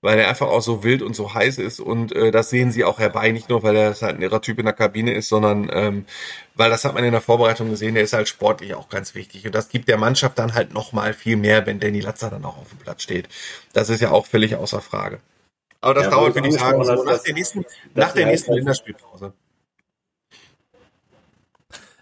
[0.00, 2.84] weil er einfach auch so wild und so heiß ist und äh, das sehen sie
[2.84, 5.68] auch herbei, nicht nur, weil er halt ein irrer Typ in der Kabine ist, sondern
[5.72, 6.06] ähm,
[6.54, 9.44] weil das hat man in der Vorbereitung gesehen, der ist halt sportlich auch ganz wichtig
[9.46, 12.58] und das gibt der Mannschaft dann halt nochmal viel mehr, wenn Danny Latzer dann auch
[12.58, 13.28] auf dem Platz steht.
[13.72, 15.18] Das ist ja auch völlig außer Frage.
[15.80, 17.64] Aber das ja, dauert, würde ich sagen, so nach der nächsten,
[17.94, 19.32] nach der nächsten Länderspielpause.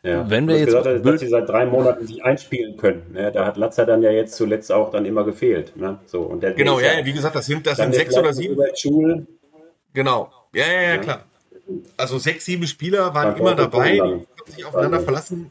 [0.02, 0.30] Ja.
[0.30, 3.12] Wenn wir jetzt gesagt, dass sie seit drei Monaten sich einspielen können.
[3.12, 3.32] Ne?
[3.32, 5.76] Da hat Latzer dann ja jetzt zuletzt auch dann immer gefehlt.
[5.76, 5.98] Ne?
[6.06, 8.56] So, und der genau, ja, ja, wie gesagt, das sind, das sind sechs oder sieben.
[8.76, 9.26] Schul.
[9.92, 11.24] Genau, ja, ja, ja, klar.
[11.96, 15.50] Also sechs, sieben Spieler waren immer dabei, die haben sich aufeinander verlassen.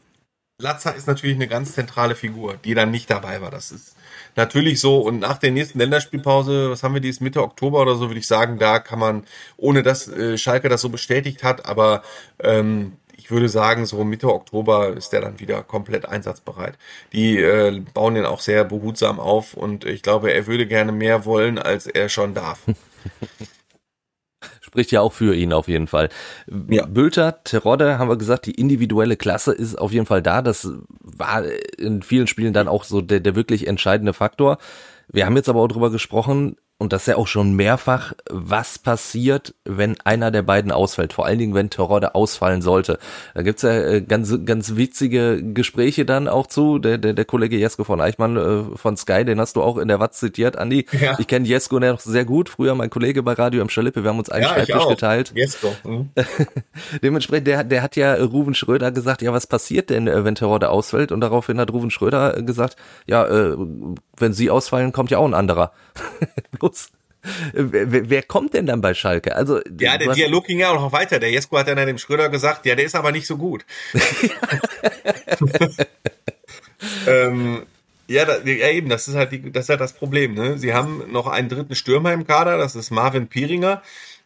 [0.58, 3.50] Latzer ist natürlich eine ganz zentrale Figur, die dann nicht dabei war.
[3.50, 3.94] Das ist
[4.36, 5.00] natürlich so.
[5.00, 8.26] Und nach der nächsten Länderspielpause, was haben wir dies Mitte Oktober oder so, würde ich
[8.26, 9.24] sagen, da kann man,
[9.58, 12.02] ohne dass äh, Schalke das so bestätigt hat, aber
[12.38, 16.78] ähm, ich würde sagen, so Mitte Oktober ist der dann wieder komplett einsatzbereit.
[17.12, 21.26] Die äh, bauen den auch sehr behutsam auf und ich glaube, er würde gerne mehr
[21.26, 22.60] wollen, als er schon darf.
[24.76, 26.10] Spricht ja auch für ihn auf jeden Fall.
[26.68, 26.84] Ja.
[26.84, 30.42] Bülter, Terodde, haben wir gesagt, die individuelle Klasse ist auf jeden Fall da.
[30.42, 30.70] Das
[31.00, 31.44] war
[31.78, 34.58] in vielen Spielen dann auch so der, der wirklich entscheidende Faktor.
[35.08, 38.78] Wir haben jetzt aber auch drüber gesprochen, und das ist ja auch schon mehrfach, was
[38.78, 42.98] passiert, wenn einer der beiden ausfällt, vor allen Dingen, wenn Terodde ausfallen sollte.
[43.34, 46.78] Da gibt's ja äh, ganz, ganz witzige Gespräche dann auch zu.
[46.78, 49.88] Der, der, der Kollege Jesko von Eichmann äh, von Sky, den hast du auch in
[49.88, 50.84] der Watz zitiert, Andi.
[51.00, 51.18] Ja.
[51.18, 54.18] Ich kenne Jesko noch sehr gut, früher mein Kollege bei Radio am Schalippe, wir haben
[54.18, 55.32] uns einen ja, Schreibtisch geteilt.
[55.34, 55.74] Jesko.
[55.82, 56.10] Mhm.
[57.02, 60.68] Dementsprechend, der, der hat ja Ruven Schröder gesagt, ja, was passiert denn, äh, wenn Terodde
[60.68, 61.10] ausfällt?
[61.10, 63.56] Und daraufhin hat Ruven Schröder gesagt, ja, äh,
[64.18, 65.72] wenn sie ausfallen, kommt ja auch ein anderer.
[66.58, 66.90] Bloß
[67.52, 69.34] wer, wer kommt denn dann bei Schalke?
[69.36, 71.18] Also Ja, der Dialog ging ja auch noch weiter.
[71.18, 73.64] Der Jesko hat dann dem Schröder gesagt, ja, der ist aber nicht so gut.
[77.06, 77.62] ähm,
[78.08, 80.34] ja, da, ja, eben, das ist halt die, das ist halt das Problem.
[80.34, 80.58] Ne?
[80.58, 83.82] Sie haben noch einen dritten Stürmer im Kader, das ist Marvin Pieringer.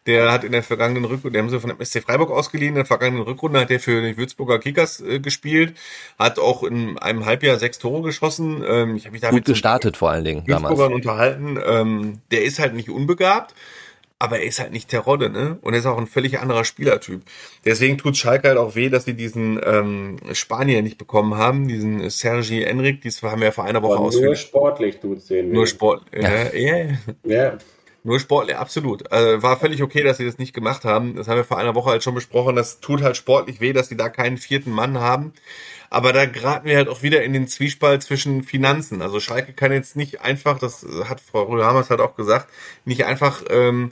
[0.07, 2.75] Der hat in der vergangenen Rückrunde, der haben sie von dem SC Freiburg ausgeliehen, in
[2.75, 5.75] der vergangenen Rückrunde hat er für die Würzburger Kickers äh, gespielt,
[6.17, 8.63] hat auch in einem Halbjahr sechs Tore geschossen.
[8.67, 10.71] Ähm, ich habe mich damit gut gestartet vor allen Dingen damals.
[10.71, 11.59] Würzburgern unterhalten.
[11.63, 13.53] Ähm, der ist halt nicht unbegabt,
[14.17, 15.59] aber er ist halt nicht Terodde, ne?
[15.61, 17.21] Und er ist auch ein völlig anderer Spielertyp.
[17.65, 22.09] Deswegen tut Schalke halt auch weh, dass sie diesen ähm, Spanier nicht bekommen haben, diesen
[22.09, 25.51] Sergi Enric, das haben wir ja vor einer Woche Aber nur sportlich tut's sehen.
[25.51, 26.45] Nur Sport, ja.
[26.53, 27.57] Ja, Ja.
[28.03, 29.11] Nur sportlich, absolut.
[29.11, 31.15] Also war völlig okay, dass sie das nicht gemacht haben.
[31.15, 32.55] Das haben wir vor einer Woche halt schon besprochen.
[32.55, 35.33] Das tut halt sportlich weh, dass sie da keinen vierten Mann haben.
[35.91, 39.01] Aber da geraten wir halt auch wieder in den Zwiespalt zwischen Finanzen.
[39.01, 42.47] Also Schalke kann jetzt nicht einfach, das hat Frau Rühlhamers halt auch gesagt,
[42.85, 43.91] nicht einfach, ähm,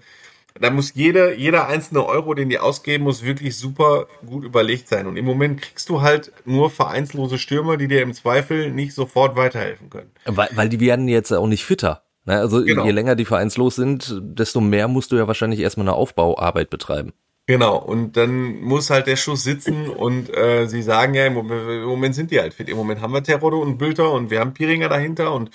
[0.59, 5.07] da muss jeder, jeder einzelne Euro, den die ausgeben, muss wirklich super gut überlegt sein.
[5.07, 9.35] Und im Moment kriegst du halt nur vereinslose Stürmer, die dir im Zweifel nicht sofort
[9.35, 10.11] weiterhelfen können.
[10.25, 12.03] Weil, weil die werden jetzt auch nicht fitter.
[12.29, 12.39] Ne?
[12.39, 12.85] Also Genau.
[12.85, 17.11] je länger die vereinslos sind, desto mehr musst du ja wahrscheinlich erstmal eine Aufbauarbeit betreiben.
[17.47, 21.67] Genau, und dann muss halt der Schuss sitzen und äh, sie sagen ja, im Moment,
[21.67, 22.69] im Moment sind die halt fit.
[22.69, 25.49] Im Moment haben wir Terodde und Bülter und wir haben Piringer dahinter und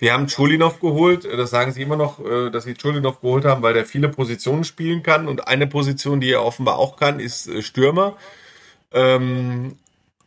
[0.00, 1.24] wir haben Chulinov geholt.
[1.24, 4.64] Das sagen sie immer noch, äh, dass sie Chulinov geholt haben, weil der viele Positionen
[4.64, 8.16] spielen kann und eine Position, die er offenbar auch kann, ist äh, Stürmer.
[8.90, 9.76] Ähm,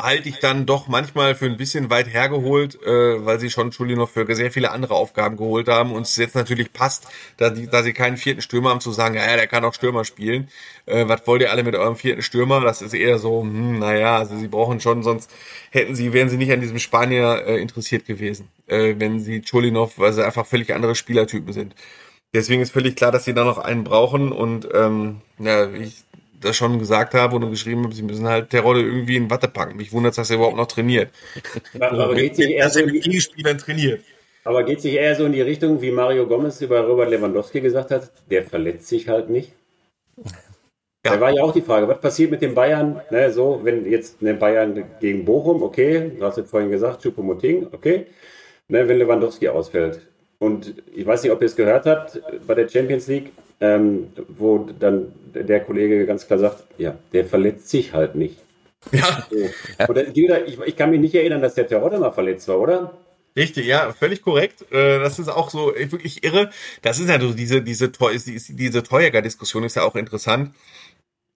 [0.02, 4.12] halte ich dann doch manchmal für ein bisschen weit hergeholt, äh, weil sie schon Chulinov
[4.12, 7.84] für sehr viele andere Aufgaben geholt haben und es jetzt natürlich passt, da, die, da
[7.84, 10.50] sie keinen vierten Stürmer haben, zu sagen, ja, der kann auch Stürmer spielen.
[10.86, 12.62] Äh, was wollt ihr alle mit eurem vierten Stürmer?
[12.62, 15.30] Das ist eher so, hm, naja, also sie brauchen schon, sonst
[15.70, 20.00] hätten sie, wären sie nicht an diesem Spanier äh, interessiert gewesen, äh, wenn sie Chulinov,
[20.00, 21.76] weil sie einfach völlig andere Spielertypen sind.
[22.34, 26.04] Deswegen ist völlig klar, dass sie da noch einen brauchen und ähm, ja, ich
[26.40, 29.78] das schon gesagt habe und geschrieben habe, sie müssen halt Terodde irgendwie in Watte packen.
[29.78, 31.10] Mich wundert, dass er überhaupt noch trainiert.
[31.80, 34.02] Aber geht sich eher dass so in mit die, Gegenspielern trainiert.
[34.44, 37.92] aber geht sich eher so in die Richtung, wie Mario Gomez über Robert Lewandowski gesagt
[37.92, 39.54] hat, der verletzt sich halt nicht.
[41.06, 41.14] Ja.
[41.14, 43.00] Da war ja auch die Frage, was passiert mit den Bayern?
[43.10, 47.68] Ne, so, wenn jetzt ne, Bayern gegen Bochum, okay, du hast jetzt vorhin gesagt, Choupo-Moting,
[47.72, 48.08] okay,
[48.68, 50.02] ne, wenn Lewandowski ausfällt.
[50.40, 53.32] Und ich weiß nicht, ob ihr es gehört habt bei der Champions League,
[53.62, 58.38] ähm, wo dann der Kollege ganz klar sagt, ja, der verletzt sich halt nicht.
[58.92, 59.54] Ja, So.
[59.88, 60.08] Oder,
[60.48, 62.94] ich, ich kann mich nicht erinnern, dass der Terodde mal verletzt war, oder?
[63.36, 64.66] richtig, ja, völlig korrekt.
[64.72, 66.50] Äh, Das ist auch so wirklich irre.
[66.82, 70.54] Das ist ja so diese, diese, diese Teuerger-Diskussion ist ja auch interessant.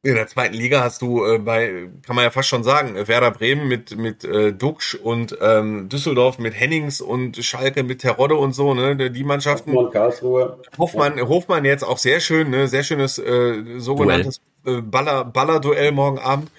[0.06, 3.08] In der zweiten Liga hast du äh, bei, kann man ja fast schon sagen, äh,
[3.08, 8.36] Werder Bremen mit mit äh, Duxch und ähm, Düsseldorf mit Hennings und Schalke mit Terodde
[8.36, 9.72] und so, ne, die Mannschaften.
[9.72, 10.60] Und Karlsruhe.
[10.78, 12.68] Hofmann, Hofmann jetzt auch sehr schön, ne?
[12.68, 16.52] sehr schönes äh, sogenanntes äh, Baller, Baller-Duell morgen Abend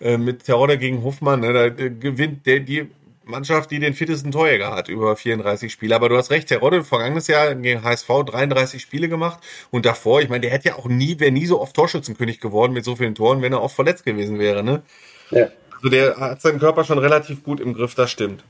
[0.00, 1.40] äh, mit Terodde gegen Hofmann.
[1.40, 1.52] Ne?
[1.52, 2.88] Da äh, gewinnt der, die
[3.26, 5.94] Mannschaft, die den fittesten Torjäger hat über 34 Spiele.
[5.94, 10.28] Aber du hast recht, Terodde vergangenes Jahr gegen HSV 33 Spiele gemacht und davor, ich
[10.28, 13.14] meine, der hätte ja auch nie, wäre nie so oft Torschützenkönig geworden mit so vielen
[13.14, 14.62] Toren, wenn er oft verletzt gewesen wäre.
[14.62, 14.82] Ne?
[15.30, 15.48] Ja.
[15.74, 18.44] Also der hat seinen Körper schon relativ gut im Griff, das stimmt.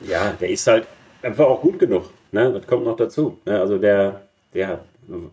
[0.00, 0.86] Ja, der ist halt
[1.22, 2.10] einfach auch gut genug.
[2.32, 2.52] Ne?
[2.52, 3.38] Das kommt noch dazu.
[3.44, 3.60] Ne?
[3.60, 4.22] Also der,
[4.54, 4.80] der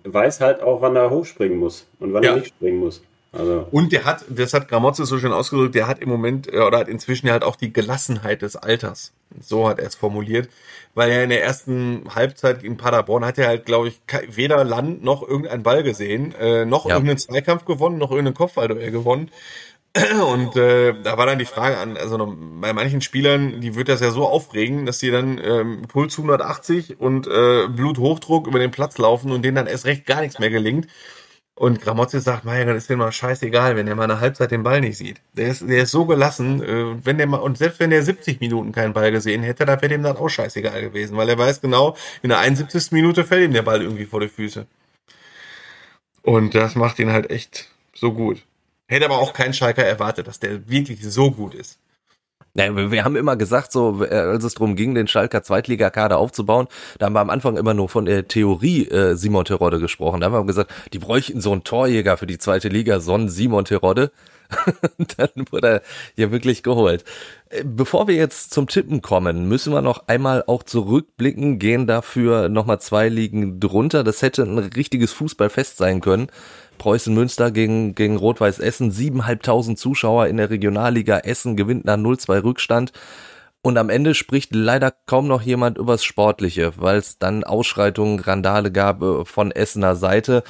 [0.03, 2.31] weiß halt auch, wann er hochspringen muss und wann Ja.
[2.31, 3.01] er nicht springen muss.
[3.31, 6.59] Also, Und der hat, das hat Gramozze so schön ausgedrückt, der hat im Moment, äh,
[6.59, 9.13] oder hat inzwischen ja halt auch die Gelassenheit des Alters.
[9.41, 10.49] So hat er es formuliert.
[10.95, 13.99] Weil er in der ersten Halbzeit in Paderborn hat er halt, glaube ich,
[14.29, 16.93] weder Land noch irgendeinen Ball gesehen, äh, noch Ja.
[16.95, 19.29] irgendeinen Zweikampf gewonnen, noch irgendeinen Kopfballduell gewonnen.
[20.31, 22.17] Und äh, da war dann die Frage an, also
[22.61, 26.99] bei manchen Spielern, die wird das ja so aufregen, dass die dann ähm, Puls 180
[26.99, 30.49] und äh, Bluthochdruck über den Platz laufen und denen dann erst recht gar nichts mehr
[30.49, 30.87] gelingt.
[31.57, 34.61] Und Gramozzi sagt, Meier, das ist dem mal scheißegal, wenn er mal eine Halbzeit den
[34.61, 35.21] Ball nicht sieht.
[35.33, 38.39] Der ist, der ist so gelassen, äh, wenn der mal, und selbst wenn der 70
[38.39, 41.59] Minuten keinen Ball gesehen hätte, da wäre dem dann auch scheißegal gewesen, weil er weiß
[41.59, 42.91] genau, in der 71.
[42.91, 44.67] Minute fällt ihm der Ball irgendwie vor die Füße.
[46.21, 48.43] Und das macht ihn halt echt so gut.
[48.87, 51.79] Hätte aber auch kein Schalker erwartet, dass der wirklich so gut ist.
[52.57, 56.67] Ja, wir haben immer gesagt, so äh, als es darum ging, den Schalker Zweitligakader aufzubauen,
[56.97, 60.21] da haben wir am Anfang immer nur von der Theorie äh, Simon Terodde gesprochen.
[60.21, 63.29] Da haben wir gesagt, die bräuchten so einen Torjäger für die zweite Liga, so einen
[63.29, 64.11] Simon Terodde.
[65.17, 65.81] Dann wurde er
[66.15, 67.03] ja wirklich geholt.
[67.49, 72.49] Äh, Bevor wir jetzt zum Tippen kommen, müssen wir noch einmal auch zurückblicken, gehen dafür
[72.49, 74.03] nochmal zwei Ligen drunter.
[74.03, 76.27] Das hätte ein richtiges Fußballfest sein können.
[76.77, 82.43] Preußen Münster gegen, gegen Rot-Weiß Essen, siebeneinhalbtausend Zuschauer in der Regionalliga Essen gewinnt nach 0-2
[82.43, 82.91] Rückstand.
[83.61, 88.71] Und am Ende spricht leider kaum noch jemand übers Sportliche, weil es dann Ausschreitungen, Randale
[88.71, 90.43] gab äh, von Essener Seite.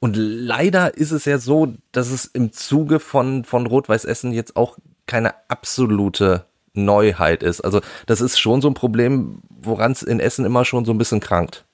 [0.00, 4.56] Und leider ist es ja so, dass es im Zuge von, von Rot-Weiß Essen jetzt
[4.56, 7.60] auch keine absolute Neuheit ist.
[7.60, 10.98] Also das ist schon so ein Problem, woran es in Essen immer schon so ein
[10.98, 11.64] bisschen krankt.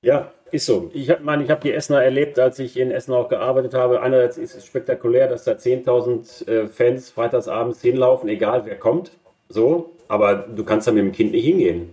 [0.00, 0.90] Ja, ist so.
[0.94, 4.00] Ich habe ich hab die Essener erlebt, als ich in Essen auch gearbeitet habe.
[4.00, 9.12] Einerseits ist es spektakulär, dass da 10.000 äh, Fans freitagsabends hinlaufen, egal wer kommt.
[9.48, 11.90] So, aber du kannst da mit dem Kind nicht hingehen.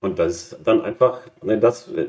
[0.00, 2.06] Und das ist dann einfach ne, das, äh,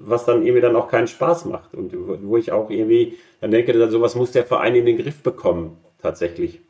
[0.00, 1.74] was dann irgendwie dann auch keinen Spaß macht.
[1.74, 5.78] Und wo ich auch irgendwie dann denke, sowas muss der Verein in den Griff bekommen,
[6.00, 6.60] tatsächlich.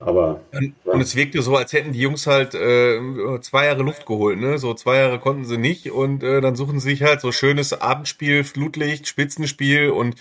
[0.00, 0.40] Aber.
[0.52, 0.92] Und, ja.
[0.92, 2.98] und es wirkte so, als hätten die Jungs halt äh,
[3.42, 4.56] zwei Jahre Luft geholt, ne?
[4.56, 7.78] So zwei Jahre konnten sie nicht und äh, dann suchen sie sich halt so schönes
[7.78, 10.14] Abendspiel, Flutlicht, Spitzenspiel und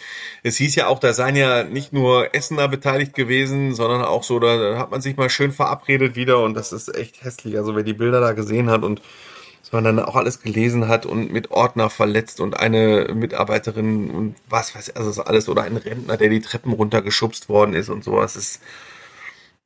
[0.43, 4.39] es hieß ja auch, da seien ja nicht nur Essener beteiligt gewesen, sondern auch so,
[4.39, 7.57] da hat man sich mal schön verabredet wieder und das ist echt hässlich.
[7.57, 9.01] Also wer die Bilder da gesehen hat und
[9.71, 14.75] man dann auch alles gelesen hat und mit Ordner verletzt und eine Mitarbeiterin und was
[14.75, 18.35] weiß ich, also alles oder ein Rentner, der die Treppen runtergeschubst worden ist und sowas
[18.35, 18.61] ist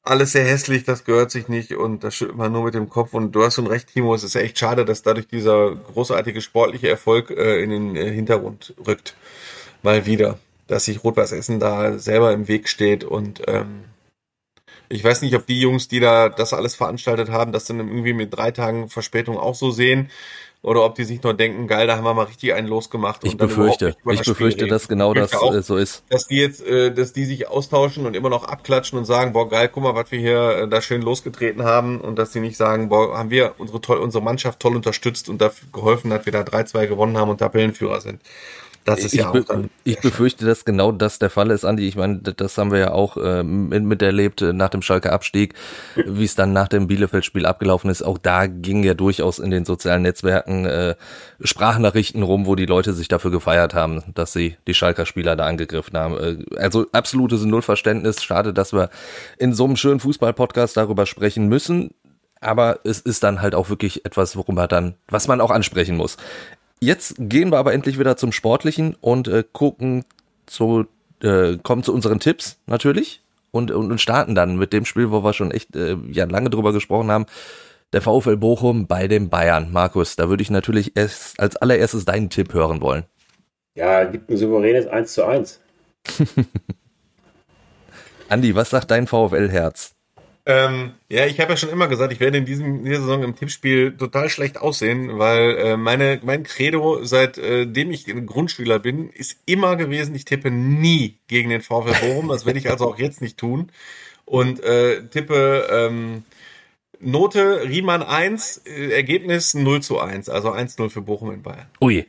[0.03, 3.13] alles sehr hässlich, das gehört sich nicht und das schüttelt man nur mit dem Kopf.
[3.13, 6.89] Und du hast schon recht, Timo, es ist echt schade, dass dadurch dieser großartige sportliche
[6.89, 9.15] Erfolg äh, in den äh, Hintergrund rückt.
[9.81, 13.85] Mal wieder, dass sich Rot-Weiß Essen da selber im Weg steht und ähm,
[14.89, 18.13] ich weiß nicht, ob die Jungs, die da das alles veranstaltet haben, das dann irgendwie
[18.13, 20.09] mit drei Tagen Verspätung auch so sehen
[20.63, 23.25] oder ob die sich nur denken, geil, da haben wir mal richtig einen losgemacht.
[23.25, 26.03] Ich befürchte, ich befürchte, dass genau das auch, äh, so ist.
[26.09, 29.49] Dass die jetzt, äh, dass die sich austauschen und immer noch abklatschen und sagen, boah,
[29.49, 32.55] geil, guck mal, was wir hier äh, da schön losgetreten haben und dass sie nicht
[32.55, 36.31] sagen, boah, haben wir unsere, toll, unsere Mannschaft toll unterstützt und dafür geholfen, dass wir
[36.31, 38.21] da 3-2 gewonnen haben und Tabellenführer sind.
[38.85, 39.69] Das ist ich ja auch dann.
[39.83, 41.87] Ich befürchte, dass genau das der Fall ist, Andi.
[41.87, 45.53] Ich meine, das haben wir ja auch äh, mit, miterlebt äh, nach dem Schalke Abstieg,
[45.95, 48.01] wie es dann nach dem Bielefeld-Spiel abgelaufen ist.
[48.01, 50.95] Auch da ging ja durchaus in den sozialen Netzwerken äh,
[51.41, 55.45] Sprachnachrichten rum, wo die Leute sich dafür gefeiert haben, dass sie die Schalker Spieler da
[55.45, 56.17] angegriffen haben.
[56.17, 58.23] Äh, also absolutes Nullverständnis.
[58.23, 58.89] Schade, dass wir
[59.37, 61.91] in so einem schönen Fußball-Podcast darüber sprechen müssen
[62.43, 65.95] aber es ist dann halt auch wirklich etwas, worum man dann, was man auch ansprechen
[65.95, 66.17] muss.
[66.83, 70.03] Jetzt gehen wir aber endlich wieder zum Sportlichen und äh, gucken
[70.45, 70.85] zu,
[71.21, 75.23] äh, kommen zu unseren Tipps natürlich und, und, und starten dann mit dem Spiel, wo
[75.23, 77.25] wir schon echt äh, ja lange drüber gesprochen haben.
[77.93, 79.71] Der VfL Bochum bei den Bayern.
[79.71, 83.05] Markus, da würde ich natürlich erst als allererstes deinen Tipp hören wollen.
[83.75, 85.61] Ja, gibt ein souveränes 1 zu 1.
[88.27, 89.92] Andi, was sagt dein VfL-Herz?
[90.45, 93.23] Ähm, ja, ich habe ja schon immer gesagt, ich werde in, diesem, in dieser Saison
[93.23, 99.09] im Tippspiel total schlecht aussehen, weil äh, meine, mein Credo, seitdem äh, ich Grundschüler bin,
[99.09, 102.27] ist immer gewesen, ich tippe nie gegen den VfL Bochum.
[102.27, 103.71] Das werde ich also auch jetzt nicht tun.
[104.25, 106.23] Und äh, tippe ähm,
[106.99, 111.67] Note Riemann 1, äh, Ergebnis 0 zu 1, also 1-0 für Bochum in Bayern.
[111.81, 112.05] Ui.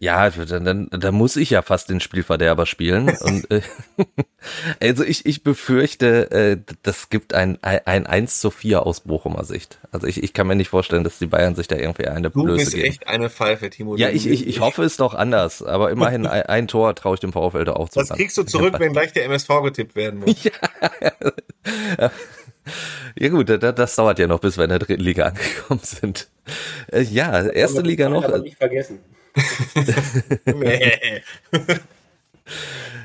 [0.00, 3.16] Ja, dann, dann, dann muss ich ja fast den Spielverderber spielen.
[3.20, 3.62] Und, äh,
[4.80, 9.78] also ich, ich befürchte, äh, das gibt ein, ein 1 zu 4 aus Bochumer Sicht.
[9.92, 12.42] Also ich, ich kann mir nicht vorstellen, dass die Bayern sich da irgendwie eine du
[12.42, 12.82] Blöße geben.
[12.82, 13.96] Bist echt eine Pfeife, Timo.
[13.96, 15.62] Ja, ich, ich, ich hoffe es doch anders.
[15.62, 18.00] Aber immerhin ein, ein Tor traue ich dem VfL da auch zu.
[18.00, 20.34] Was kriegst du zurück, wenn gleich der MSV getippt werden muss?
[21.98, 22.10] Ja.
[23.18, 26.28] Ja gut, das, das dauert ja noch, bis wir in der dritten Liga angekommen sind.
[26.90, 28.24] Äh, ja, erste Liga noch.
[28.24, 29.00] Aber nicht vergessen.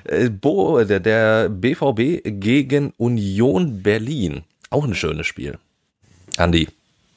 [0.05, 4.43] Äh, Bo, der, der BVB gegen Union Berlin.
[4.69, 5.57] Auch ein schönes Spiel.
[6.37, 6.67] Andi.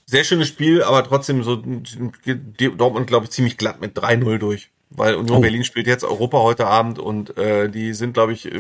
[0.07, 4.71] Sehr schönes Spiel, aber trotzdem so Dortmund, glaube ich, ziemlich glatt mit 3-0 durch.
[4.91, 5.41] Weil Union oh.
[5.41, 8.51] Berlin spielt jetzt Europa heute Abend und äh, die sind, glaube ich,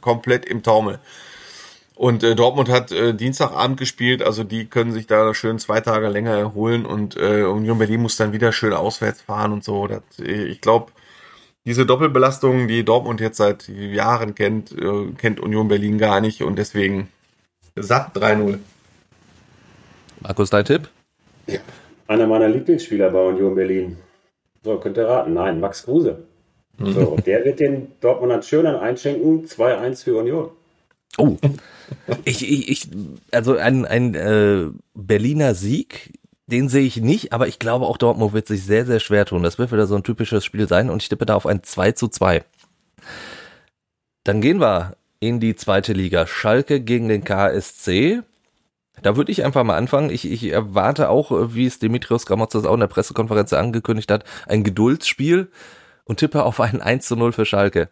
[0.00, 1.00] komplett im Taumel.
[2.00, 6.08] Und äh, Dortmund hat äh, Dienstagabend gespielt, also die können sich da schön zwei Tage
[6.08, 9.86] länger erholen und äh, Union Berlin muss dann wieder schön auswärts fahren und so.
[9.86, 10.92] Das, äh, ich glaube,
[11.66, 16.58] diese Doppelbelastung, die Dortmund jetzt seit Jahren kennt, äh, kennt Union Berlin gar nicht und
[16.58, 17.08] deswegen
[17.76, 18.60] satt 3-0.
[20.20, 20.88] Markus, dein Tipp?
[21.48, 21.60] Ja.
[22.06, 23.98] Einer meiner Lieblingsspieler bei Union Berlin.
[24.64, 25.34] So, könnt ihr raten.
[25.34, 26.22] Nein, Max Kruse.
[26.78, 29.44] So, der wird den Dortmund schön einschenken.
[29.44, 30.48] 2-1 für Union.
[31.18, 31.36] Oh,
[32.24, 32.88] ich, ich, ich
[33.32, 38.32] also ein, ein äh, Berliner Sieg, den sehe ich nicht, aber ich glaube auch Dortmund
[38.32, 39.42] wird sich sehr, sehr schwer tun.
[39.42, 41.92] Das wird wieder so ein typisches Spiel sein und ich tippe da auf ein 2
[41.92, 42.44] zu 2.
[44.24, 46.26] Dann gehen wir in die zweite Liga.
[46.26, 48.22] Schalke gegen den KSC.
[49.02, 50.10] Da würde ich einfach mal anfangen.
[50.10, 54.64] Ich, ich erwarte auch, wie es Dimitrios Gramotzes auch in der Pressekonferenz angekündigt hat, ein
[54.64, 55.50] Geduldsspiel
[56.04, 57.88] und tippe auf ein 1 zu 0 für Schalke.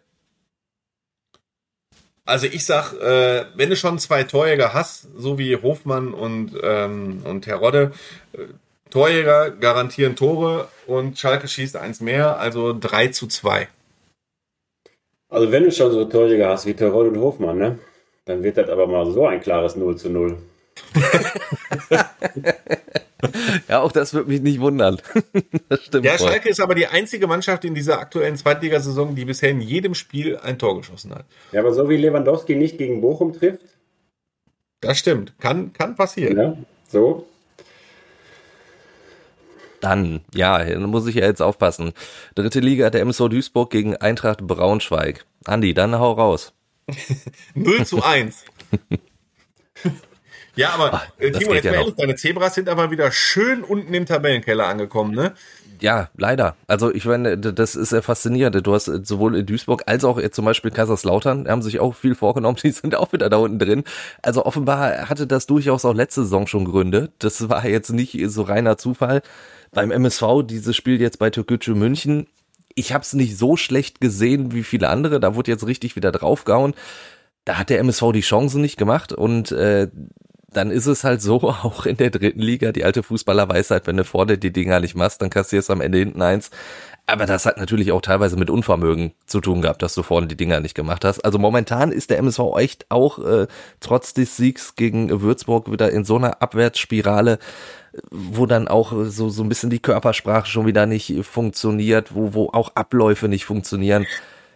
[2.29, 7.23] Also ich sag, äh, wenn du schon zwei Torjäger hast, so wie Hofmann und, ähm,
[7.25, 7.91] und Terodde,
[8.33, 8.41] äh,
[8.91, 13.67] Torjäger garantieren Tore und Schalke schießt eins mehr, also 3 zu 2.
[15.29, 17.79] Also wenn du schon so Torjäger hast wie Terodde und Hofmann, ne?
[18.25, 20.37] Dann wird das aber mal so ein klares 0 zu 0.
[23.67, 24.97] ja, auch das würde mich nicht wundern.
[25.69, 26.05] das stimmt.
[26.05, 26.29] Der voll.
[26.29, 30.37] Schalke ist aber die einzige Mannschaft in dieser aktuellen Zweitligasaison, die bisher in jedem Spiel
[30.37, 31.25] ein Tor geschossen hat.
[31.51, 33.61] Ja, aber so wie Lewandowski nicht gegen Bochum trifft.
[34.81, 35.33] Das stimmt.
[35.39, 36.37] Kann, kann passieren.
[36.37, 36.57] Ja,
[36.87, 37.27] so.
[39.81, 41.93] Dann, ja, dann muss ich ja jetzt aufpassen.
[42.35, 45.25] Dritte Liga der MSV Duisburg gegen Eintracht Braunschweig.
[45.45, 46.53] Andi, dann hau raus.
[47.55, 48.45] 0 zu 1.
[50.55, 53.93] Ja, aber Ach, äh, Timo, jetzt ja ehrlich, deine Zebras sind aber wieder schön unten
[53.93, 55.33] im Tabellenkeller angekommen, ne?
[55.81, 56.55] Ja, leider.
[56.67, 58.67] Also ich meine, das ist ja faszinierend.
[58.67, 62.57] Du hast sowohl in Duisburg als auch zum Beispiel Kaiserslautern, haben sich auch viel vorgenommen,
[62.63, 63.83] die sind auch wieder da unten drin.
[64.21, 67.11] Also offenbar hatte das durchaus auch letzte Saison schon Gründe.
[67.19, 69.21] Das war jetzt nicht so reiner Zufall.
[69.71, 72.27] Beim MSV, dieses Spiel jetzt bei Türkgücü München,
[72.75, 75.19] ich habe es nicht so schlecht gesehen wie viele andere.
[75.19, 76.73] Da wurde jetzt richtig wieder draufgehauen.
[77.45, 79.87] Da hat der MSV die Chancen nicht gemacht und äh,
[80.51, 84.03] dann ist es halt so, auch in der dritten Liga, die alte Fußballerweisheit, wenn du
[84.03, 86.51] vorne die Dinger nicht machst, dann kassierst du am Ende hinten eins.
[87.07, 90.37] Aber das hat natürlich auch teilweise mit Unvermögen zu tun gehabt, dass du vorne die
[90.37, 91.25] Dinger nicht gemacht hast.
[91.25, 93.47] Also momentan ist der MSV echt auch äh,
[93.79, 97.39] trotz des Siegs gegen Würzburg wieder in so einer Abwärtsspirale,
[98.11, 102.49] wo dann auch so, so ein bisschen die Körpersprache schon wieder nicht funktioniert, wo, wo
[102.49, 104.05] auch Abläufe nicht funktionieren.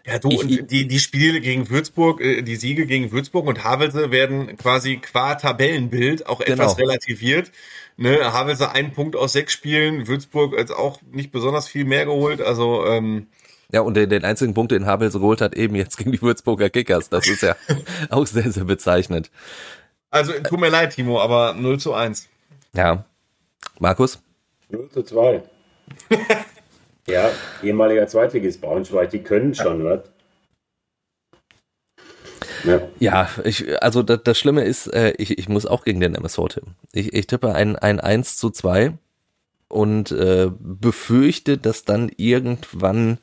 [0.06, 3.64] Ja, du, ich, und die, die Spiele gegen Würzburg, äh, die Siege gegen Würzburg und
[3.64, 6.64] Havelse werden quasi qua Tabellenbild auch genau.
[6.64, 7.52] etwas relativiert.
[7.96, 12.42] Ne, Havelse ein Punkt aus sechs Spielen, Würzburg jetzt auch nicht besonders viel mehr geholt,
[12.42, 13.28] also, ähm,
[13.72, 16.70] ja, und den, den einzigen Punkt, den Havelse geholt hat, eben jetzt gegen die Würzburger
[16.70, 17.10] Kickers.
[17.10, 17.56] Das ist ja
[18.12, 19.32] auch sehr, sehr bezeichnend.
[20.12, 22.30] Also, tut mir leid, Timo, aber 0 zu 1.
[22.76, 23.06] Ja.
[23.80, 24.22] Markus?
[24.70, 25.42] 0 zu 2.
[27.08, 27.30] Ja,
[27.62, 30.02] ehemaliger Zweitligist Braunschweig, die können schon, was?
[32.64, 32.82] Ja.
[33.00, 36.48] ja, ich, also das, das Schlimme ist, äh, ich, ich muss auch gegen den MSV
[36.48, 36.76] tippen.
[36.94, 38.94] Ich, ich tippe ein, ein 1 zu 2
[39.68, 43.18] und äh, befürchte, dass dann irgendwann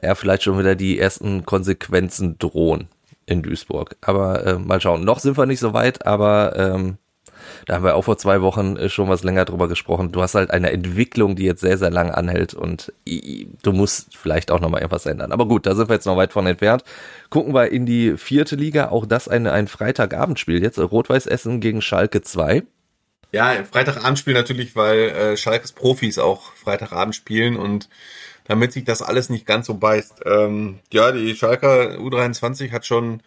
[0.00, 2.88] ja vielleicht schon wieder die ersten Konsequenzen drohen
[3.26, 3.96] in Duisburg.
[4.00, 5.04] Aber äh, mal schauen.
[5.04, 6.98] Noch sind wir nicht so weit, aber ähm,
[7.66, 10.12] da haben wir auch vor zwei Wochen äh, schon was länger drüber gesprochen.
[10.12, 12.92] Du hast halt eine Entwicklung, die jetzt sehr, sehr lang anhält und
[13.62, 15.32] du musst vielleicht auch nochmal etwas ändern.
[15.32, 16.84] Aber gut, da sind wir jetzt noch weit von entfernt.
[17.30, 18.88] Gucken wir in die vierte Liga.
[18.88, 20.78] Auch das ein, ein Freitagabendspiel jetzt.
[20.78, 22.62] Rot-Weiß Essen gegen Schalke 2.
[23.32, 27.88] Ja, Freitagabendspiel natürlich, weil äh, Schalkes Profis auch Freitagabend spielen und
[28.44, 30.22] damit sich das alles nicht ganz so beißt.
[30.26, 33.22] Ähm, ja, die Schalker U23 hat schon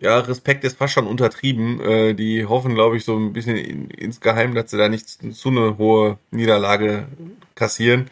[0.00, 1.80] ja, Respekt ist fast schon untertrieben.
[1.80, 5.48] Äh, die hoffen, glaube ich, so ein bisschen in, insgeheim, dass sie da nicht zu
[5.48, 7.06] eine hohe Niederlage
[7.54, 8.10] kassieren.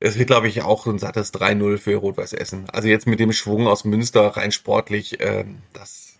[0.00, 2.68] Es wird, glaube ich, auch ein sattes 3-0 für Rot-Weiß Essen.
[2.70, 6.18] Also jetzt mit dem Schwung aus Münster rein sportlich, äh, das,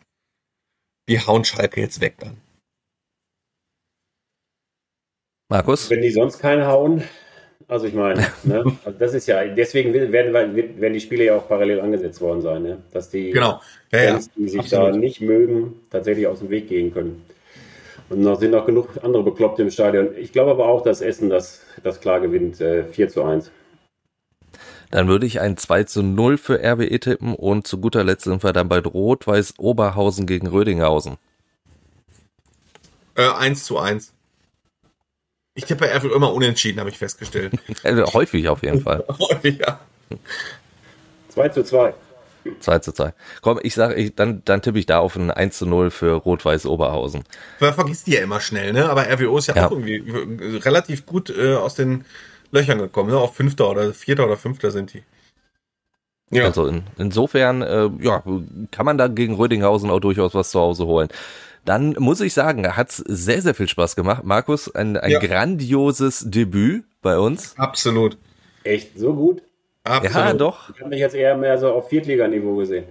[1.08, 2.40] die hauen Schalke jetzt weg dann.
[5.50, 5.88] Markus?
[5.90, 7.04] Wenn die sonst keinen hauen,
[7.66, 8.64] also ich meine, ne?
[8.84, 12.62] also das ist ja, deswegen werden, werden die Spiele ja auch parallel angesetzt worden sein,
[12.62, 12.78] ne?
[12.92, 13.60] dass die genau.
[13.92, 14.94] ja, Fans, die sich Absolut.
[14.94, 17.24] da nicht mögen, tatsächlich aus dem Weg gehen können.
[18.10, 20.16] Und noch sind noch genug andere Bekloppte im Stadion.
[20.16, 23.50] Ich glaube aber auch, dass Essen das, das klar gewinnt, äh, 4 zu 1.
[24.90, 28.42] Dann würde ich ein 2 zu 0 für RWE tippen und zu guter Letzt sind
[28.42, 31.18] wir dann bei Rot-Weiß Oberhausen gegen Rödinghausen.
[33.14, 34.14] Äh, 1 zu 1.
[35.58, 37.52] Ich tippe Apple immer unentschieden, habe ich festgestellt.
[37.82, 39.04] Äh, häufig auf jeden Fall.
[39.18, 39.80] Häufig, ja.
[41.30, 41.94] 2 zu 2.
[42.60, 43.12] 2 zu 2.
[43.42, 46.12] Komm, ich sage, ich, dann, dann tippe ich da auf ein 1 zu 0 für
[46.12, 47.24] Rot-Weiß Oberhausen.
[47.58, 48.88] Man vergisst die ja immer schnell, ne?
[48.88, 49.66] Aber RWO ist ja, ja.
[49.66, 49.96] auch irgendwie
[50.58, 52.04] relativ gut äh, aus den
[52.52, 53.18] Löchern gekommen, ne?
[53.18, 55.02] Auf Fünfter oder Vierter oder Fünfter sind die.
[56.30, 56.44] Ja.
[56.44, 58.22] Also in, insofern, äh, ja,
[58.70, 61.08] kann man da gegen Rödinghausen auch durchaus was zu Hause holen.
[61.68, 64.24] Dann muss ich sagen, hat es sehr, sehr viel Spaß gemacht.
[64.24, 65.18] Markus, ein, ein ja.
[65.18, 67.58] grandioses Debüt bei uns.
[67.58, 68.16] Absolut.
[68.64, 69.42] Echt so gut?
[69.84, 70.14] Absolut.
[70.14, 70.70] Ja, doch.
[70.70, 72.86] Ich habe mich jetzt eher mehr so auf Viertliganiveau gesehen.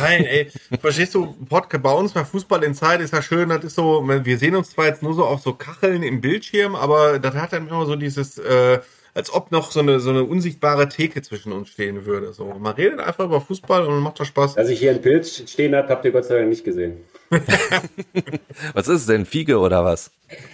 [0.00, 0.48] Nein, ey,
[0.80, 4.06] verstehst du, Podcast bei uns bei Fußball in Zeit ist ja schön, das ist so,
[4.06, 7.52] wir sehen uns zwar jetzt nur so auf so Kacheln im Bildschirm, aber das hat
[7.52, 8.78] dann immer so dieses, äh,
[9.14, 12.32] als ob noch so eine, so eine unsichtbare Theke zwischen uns stehen würde.
[12.32, 14.56] So, man redet einfach über Fußball und macht doch Spaß.
[14.56, 16.98] Dass ich hier ein Pilz stehen habe, habt ihr Gott sei Dank nicht gesehen.
[18.74, 20.10] was ist denn, Fiege oder was?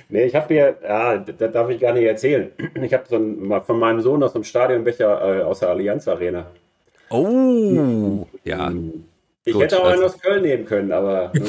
[0.09, 2.51] Nee, ich habe hier, ja, das darf ich gar nicht erzählen.
[2.81, 6.47] Ich habe so ein, von meinem Sohn aus dem Stadionbecher äh, aus der Allianz Arena.
[7.09, 8.73] Oh, ja.
[9.45, 11.33] Ich Gut, hätte auch also- einen aus Köln nehmen können, aber.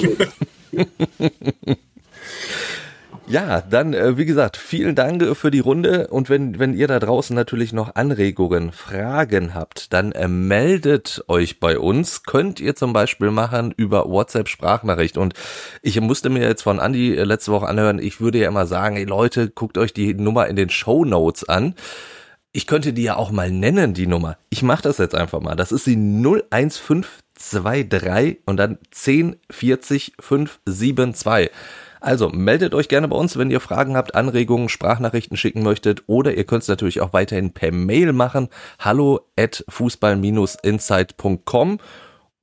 [3.28, 6.08] Ja, dann, äh, wie gesagt, vielen Dank äh, für die Runde.
[6.08, 11.60] Und wenn, wenn ihr da draußen natürlich noch Anregungen, Fragen habt, dann äh, meldet euch
[11.60, 12.24] bei uns.
[12.24, 15.18] Könnt ihr zum Beispiel machen über WhatsApp Sprachnachricht.
[15.18, 15.34] Und
[15.82, 18.98] ich musste mir jetzt von Andy äh, letzte Woche anhören, ich würde ja immer sagen,
[18.98, 21.76] ey Leute, guckt euch die Nummer in den Show Notes an.
[22.54, 24.38] Ich könnte die ja auch mal nennen, die Nummer.
[24.50, 25.56] Ich mache das jetzt einfach mal.
[25.56, 31.50] Das ist die 01523 und dann 1040 572.
[32.02, 36.36] Also meldet euch gerne bei uns, wenn ihr Fragen habt, Anregungen, Sprachnachrichten schicken möchtet oder
[36.36, 38.50] ihr könnt es natürlich auch weiterhin per Mail machen.
[38.80, 41.78] Hallo at fußball-insight.com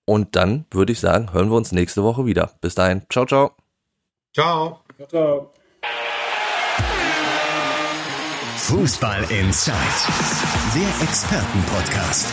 [0.05, 2.53] und dann würde ich sagen, hören wir uns nächste Woche wieder.
[2.61, 3.03] Bis dahin.
[3.11, 3.51] Ciao, ciao.
[4.33, 4.79] Ciao.
[5.09, 5.53] Ciao.
[8.57, 9.75] Fußball Inside,
[10.75, 12.33] der Expertenpodcast.